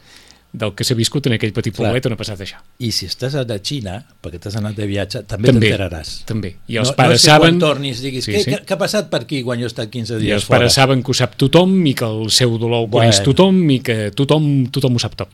del 0.58 0.74
que 0.76 0.84
s'ha 0.88 0.96
viscut 0.98 1.28
en 1.28 1.34
aquell 1.38 1.52
petit 1.54 1.76
Clar. 1.76 1.90
poblet 1.90 2.06
on 2.10 2.14
ha 2.16 2.18
passat 2.20 2.40
això. 2.46 2.58
I 2.80 2.92
si 2.96 3.06
estàs 3.10 3.36
a 3.36 3.44
la 3.48 3.58
Xina, 3.60 3.98
perquè 4.24 4.40
t'has 4.40 4.56
anat 4.60 4.76
de 4.76 4.88
viatge, 4.88 5.24
també 5.28 5.52
També, 5.52 5.70
t'enteraràs. 5.70 6.14
també. 6.26 6.56
I 6.68 6.78
els 6.82 6.90
no, 6.92 6.96
pares 6.96 7.20
no 7.22 7.26
que 7.26 7.32
saben... 7.32 7.60
quan 7.60 7.60
tornis 7.60 8.02
diguis, 8.02 8.26
Sí, 8.26 8.32
què, 8.34 8.44
sí. 8.44 8.52
què, 8.56 8.74
ha 8.74 8.78
passat 8.82 9.10
per 9.12 9.22
aquí 9.26 9.44
quan 9.44 9.60
jo 9.60 9.68
he 9.68 9.72
estat 9.74 9.90
15 9.94 10.18
I 10.18 10.24
dies 10.26 10.36
els 10.42 10.46
fora? 10.50 10.60
pares 10.60 10.74
saben 10.80 11.04
que 11.04 11.12
ho 11.12 11.18
sap 11.18 11.36
tothom 11.38 11.76
i 11.86 11.94
que 11.94 12.06
el 12.06 12.30
seu 12.32 12.58
dolor 12.58 12.86
ho 12.86 12.88
Bueno. 12.88 13.12
coneix 13.12 13.22
tothom 13.24 13.62
i 13.70 13.80
que 13.86 14.12
tothom, 14.16 14.68
tothom 14.72 14.96
ho 14.96 15.00
sap 15.00 15.16
tot. 15.16 15.30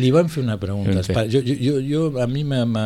Li 0.00 0.08
van 0.14 0.28
fer 0.32 0.40
una 0.42 0.56
pregunta. 0.56 1.02
Pares. 1.12 1.32
Jo, 1.34 1.40
jo, 1.44 1.74
jo, 1.84 2.02
a 2.22 2.26
mi 2.26 2.44
me, 2.48 2.62
me, 2.64 2.84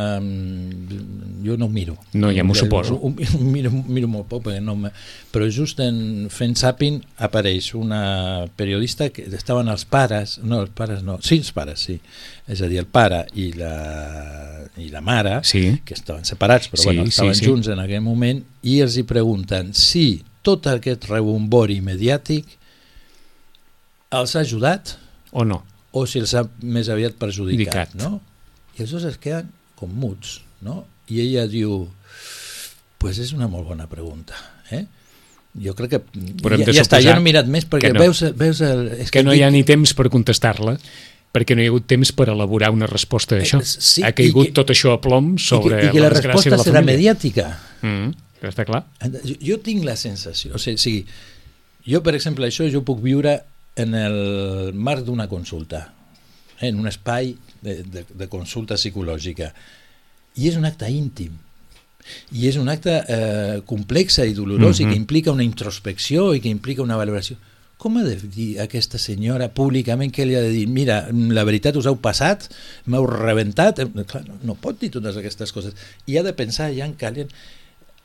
jo 1.46 1.54
no 1.56 1.66
ho 1.66 1.70
miro. 1.70 1.94
No, 2.18 2.32
ja 2.34 2.42
m'ho 2.42 2.54
suposo. 2.58 2.96
Ho, 2.98 3.12
ho 3.38 3.40
miro, 3.46 3.70
miro 3.70 4.08
molt 4.10 4.26
poc, 4.30 4.42
perquè 4.48 4.62
no 4.64 4.74
me... 4.80 4.90
però 5.30 5.46
just 5.52 5.78
en 5.84 6.26
fent 6.32 6.56
zapping 6.58 6.98
apareix 7.22 7.72
una 7.78 8.46
periodista 8.56 9.10
que 9.14 9.26
estaven 9.36 9.68
els 9.70 9.84
pares, 9.84 10.38
no, 10.42 10.62
els 10.64 10.72
pares 10.74 11.04
no, 11.06 11.18
sí, 11.22 11.38
els 11.44 11.52
pares, 11.54 11.84
sí. 11.86 11.98
És 12.48 12.62
a 12.62 12.70
dir, 12.70 12.80
el 12.82 12.86
pare 12.90 13.24
i 13.38 13.50
la, 13.58 13.72
i 14.82 14.88
la 14.90 15.02
mare, 15.04 15.38
Sí. 15.46 15.80
que 15.84 15.94
estaven 15.94 16.24
separats, 16.24 16.70
però 16.72 16.82
Sí, 16.82 16.88
bueno, 16.90 17.04
sí, 17.06 17.14
estaven 17.14 17.34
sí. 17.38 17.46
junts 17.46 17.68
en 17.68 17.82
aquell 17.84 18.02
moment, 18.02 18.42
i 18.66 18.80
els 18.82 18.96
hi 18.98 19.04
pregunten 19.06 19.74
si 19.76 20.22
tot 20.46 20.66
aquest 20.70 21.06
rebombori 21.10 21.80
mediàtic 21.82 22.46
els 24.14 24.36
ha 24.36 24.40
ajudat 24.46 24.96
O 25.36 25.42
no? 25.44 25.64
O 25.92 26.06
si 26.06 26.18
els 26.20 26.34
ha 26.34 26.44
més 26.62 26.88
aviat 26.92 27.14
perjudicat, 27.20 27.94
Indicat. 27.94 27.94
no? 27.94 28.20
I 28.78 28.82
els 28.82 28.90
dos 28.90 29.04
es 29.04 29.16
queden 29.18 29.48
com 29.76 29.92
muts, 29.92 30.40
no? 30.62 30.84
I 31.08 31.20
ella 31.22 31.46
diu, 31.46 31.86
pues 32.98 33.18
és 33.22 33.32
una 33.36 33.48
molt 33.48 33.66
bona 33.68 33.86
pregunta, 33.90 34.34
eh? 34.70 34.84
Jo 35.56 35.72
crec 35.76 35.94
que 35.94 36.00
Però 36.42 36.58
ja, 36.60 36.66
ja 36.68 36.82
està, 36.84 36.98
ja 37.00 37.14
no 37.16 37.22
he 37.22 37.24
mirat 37.30 37.46
més 37.48 37.64
perquè 37.64 37.88
no. 37.94 38.00
veus, 38.02 38.20
veus 38.36 38.60
el... 38.60 38.90
És 39.06 39.10
Que 39.14 39.22
no 39.24 39.32
hi 39.32 39.40
ha 39.40 39.48
ni 39.50 39.62
temps 39.64 39.94
per 39.96 40.10
contestar-la 40.12 40.74
perquè 41.36 41.56
no 41.56 41.60
hi 41.64 41.68
ha 41.68 41.72
hagut 41.72 41.86
temps 41.88 42.12
per 42.16 42.26
elaborar 42.32 42.70
una 42.72 42.86
resposta 42.88 43.36
a 43.36 43.40
això. 43.44 43.58
Eh, 43.60 43.64
sí, 43.68 44.02
ha 44.04 44.12
caigut 44.16 44.50
que- 44.50 44.54
tot 44.56 44.70
això 44.72 44.92
a 44.96 45.00
plom 45.04 45.34
i 45.34 45.36
que, 45.36 45.44
sobre 45.44 45.80
i 45.84 45.90
que 45.92 46.00
la 46.00 46.08
desgràcia 46.12 46.32
resposta 46.32 46.50
de 46.50 46.56
la 46.56 46.64
serà 46.64 46.80
família. 46.80 46.96
mediàtica. 46.96 47.46
Mm, 47.82 48.12
que 48.40 48.48
està 48.52 48.64
clar. 48.68 48.82
Jo, 49.24 49.34
jo 49.50 49.58
tinc 49.64 49.84
la 49.84 49.96
sensació, 50.00 50.54
o 50.56 50.60
sigui, 50.60 50.78
sigui, 50.80 51.02
jo 51.88 52.00
per 52.04 52.14
exemple 52.16 52.48
això 52.48 52.64
jo 52.72 52.80
puc 52.88 53.00
viure 53.04 53.38
en 53.76 53.94
el 53.94 54.72
marc 54.74 55.04
d'una 55.04 55.28
consulta, 55.28 55.92
eh, 56.60 56.68
en 56.68 56.78
un 56.80 56.88
espai 56.88 57.34
de, 57.62 57.82
de, 57.84 58.04
de 58.08 58.28
consulta 58.28 58.74
psicològica, 58.80 59.52
i 60.36 60.48
és 60.48 60.56
un 60.56 60.64
acte 60.68 60.88
íntim, 60.92 61.32
i 62.32 62.46
és 62.48 62.56
un 62.60 62.68
acte 62.70 62.92
eh, 63.08 63.60
complex 63.66 64.18
i 64.22 64.32
dolorós 64.34 64.80
Mhm. 64.80 64.86
i 64.86 64.90
que 64.92 64.96
implica 64.96 65.32
una 65.32 65.44
introspecció 65.44 66.34
i 66.34 66.40
que 66.40 66.48
implica 66.48 66.82
una 66.82 66.96
valoració. 66.96 67.36
Com 67.76 67.98
ha 67.98 68.04
de 68.04 68.16
dir 68.16 68.60
aquesta 68.62 68.96
senyora 68.96 69.50
públicament 69.52 70.12
que 70.14 70.24
li 70.24 70.34
ha 70.34 70.40
de 70.40 70.48
dir 70.48 70.66
mira, 70.66 71.08
la 71.12 71.44
veritat 71.44 71.76
us 71.76 71.84
heu 71.86 71.98
passat, 72.00 72.46
m'heu 72.86 73.04
rebentat? 73.06 73.80
Eh, 73.80 73.88
Clar, 74.06 74.22
no, 74.28 74.38
no 74.42 74.54
pot 74.54 74.80
dir 74.80 74.90
totes 74.90 75.16
aquestes 75.16 75.52
coses. 75.52 75.74
I 76.06 76.16
ha 76.16 76.22
de 76.22 76.32
pensar 76.32 76.70
ja 76.72 76.86
en 76.86 76.94
calent. 76.94 77.28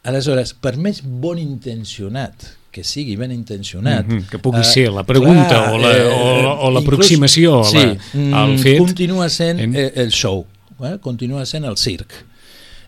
Aleshores, 0.03 0.53
per 0.57 0.77
més 0.81 1.01
bon 1.05 1.37
intencionat 1.37 2.33
que 2.71 2.83
sigui 2.87 3.17
ben 3.19 3.31
intencionat... 3.35 4.07
Mhm, 4.07 4.23
que 4.31 4.39
pugui 4.39 4.61
eh, 4.63 4.63
ser 4.65 4.87
la 4.95 5.03
pregunta 5.03 5.71
o 5.73 5.77
la- 5.77 5.91
o 6.07 6.41
la- 6.41 6.53
o 6.55 6.71
l'aproximació 6.71 7.59
a 7.61 7.65
sí, 7.69 7.77
la- 7.77 7.97
mm, 8.13 8.33
al 8.33 8.57
fet. 8.59 8.77
Continua 8.79 9.27
sent 9.29 9.59
En- 9.59 9.75
eh, 9.75 9.91
el 9.95 10.09
show, 10.11 10.45
eh? 10.87 10.95
continua 11.01 11.45
sent 11.45 11.65
el 11.65 11.77
circ. 11.77 12.11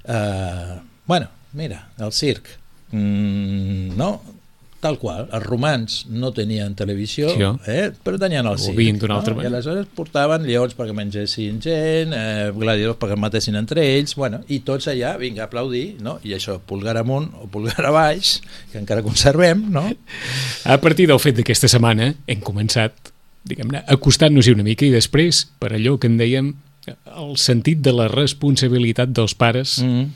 Uh, 0.08 0.80
bueno, 1.06 1.28
mira, 1.54 1.89
el 1.99 2.12
circ, 2.12 2.47
mm, 2.91 3.95
no? 3.97 4.21
Tal 4.84 4.98
qual, 5.00 5.30
els 5.32 5.46
romans 5.48 6.02
no 6.12 6.34
tenien 6.36 6.74
televisió, 6.76 7.30
Sí, 7.32 7.46
eh? 7.72 7.86
però 8.04 8.19
tenien 8.19 8.46
el 8.50 8.58
circ. 8.60 8.76
no? 9.08 9.15
altra 9.22 9.34
I 9.39 9.48
aleshores 9.48 9.88
portaven 9.96 10.43
lleons 10.43 10.76
perquè 10.76 10.91
mengessin 10.98 11.62
gent, 11.63 12.12
eh, 12.17 12.50
gladiadors 12.52 13.00
perquè 13.00 13.15
matessin 13.15 13.56
entre 13.56 13.86
ells, 13.93 14.15
bueno, 14.19 14.41
i 14.52 14.60
tots 14.67 14.89
allà, 14.91 15.13
vinga, 15.22 15.46
a 15.46 15.48
aplaudir, 15.48 15.96
no? 16.04 16.17
i 16.28 16.34
això, 16.36 16.58
pulgar 16.60 16.98
amunt 17.00 17.30
o 17.39 17.48
pulgar 17.48 17.86
a 17.89 17.93
baix, 17.96 18.41
que 18.74 18.82
encara 18.82 19.02
conservem, 19.06 19.63
no? 19.72 19.86
A 20.67 20.78
partir 20.84 21.08
del 21.08 21.19
fet 21.24 21.39
d'aquesta 21.39 21.72
setmana 21.72 22.12
hem 22.28 22.43
començat, 22.43 23.13
diguem-ne, 23.48 23.86
acostant-nos-hi 23.88 24.52
una 24.56 24.63
mica 24.67 24.86
i 24.86 24.91
després, 24.91 25.46
per 25.60 25.72
allò 25.78 25.96
que 26.00 26.12
en 26.12 26.19
dèiem, 26.19 26.52
el 27.15 27.38
sentit 27.39 27.80
de 27.80 27.93
la 27.96 28.10
responsabilitat 28.12 29.13
dels 29.15 29.32
pares 29.39 29.78
Mm. 29.80 30.10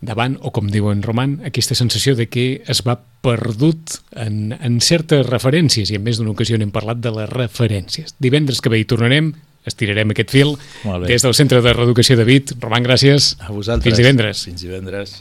Davant, 0.00 0.36
o 0.42 0.52
com 0.54 0.68
diu 0.70 0.90
en 0.92 1.02
Roman, 1.02 1.38
aquesta 1.48 1.74
sensació 1.78 2.14
de 2.18 2.28
que 2.30 2.62
es 2.70 2.82
va 2.86 2.98
perdut 3.24 3.98
en, 4.14 4.54
en 4.54 4.78
certes 4.84 5.26
referències, 5.26 5.90
i 5.90 5.98
en 5.98 6.04
més 6.06 6.20
d'una 6.20 6.34
ocasió 6.36 6.58
n'hem 6.58 6.72
parlat 6.74 7.02
de 7.02 7.12
les 7.14 7.30
referències. 7.32 8.14
Divendres 8.22 8.62
que 8.62 8.70
ve 8.72 8.80
hi 8.80 8.86
tornarem, 8.88 9.32
estirarem 9.68 10.14
aquest 10.14 10.30
fil 10.32 10.54
des 11.06 11.24
del 11.26 11.34
Centre 11.36 11.60
de 11.64 11.74
Reeducació 11.74 12.16
de 12.18 12.26
Vit. 12.28 12.54
Roman, 12.62 12.86
gràcies. 12.86 13.34
A 13.42 13.50
vosaltres. 13.52 13.90
Fins 13.90 14.00
divendres. 14.00 14.44
Fins 14.48 14.64
divendres. 14.64 15.18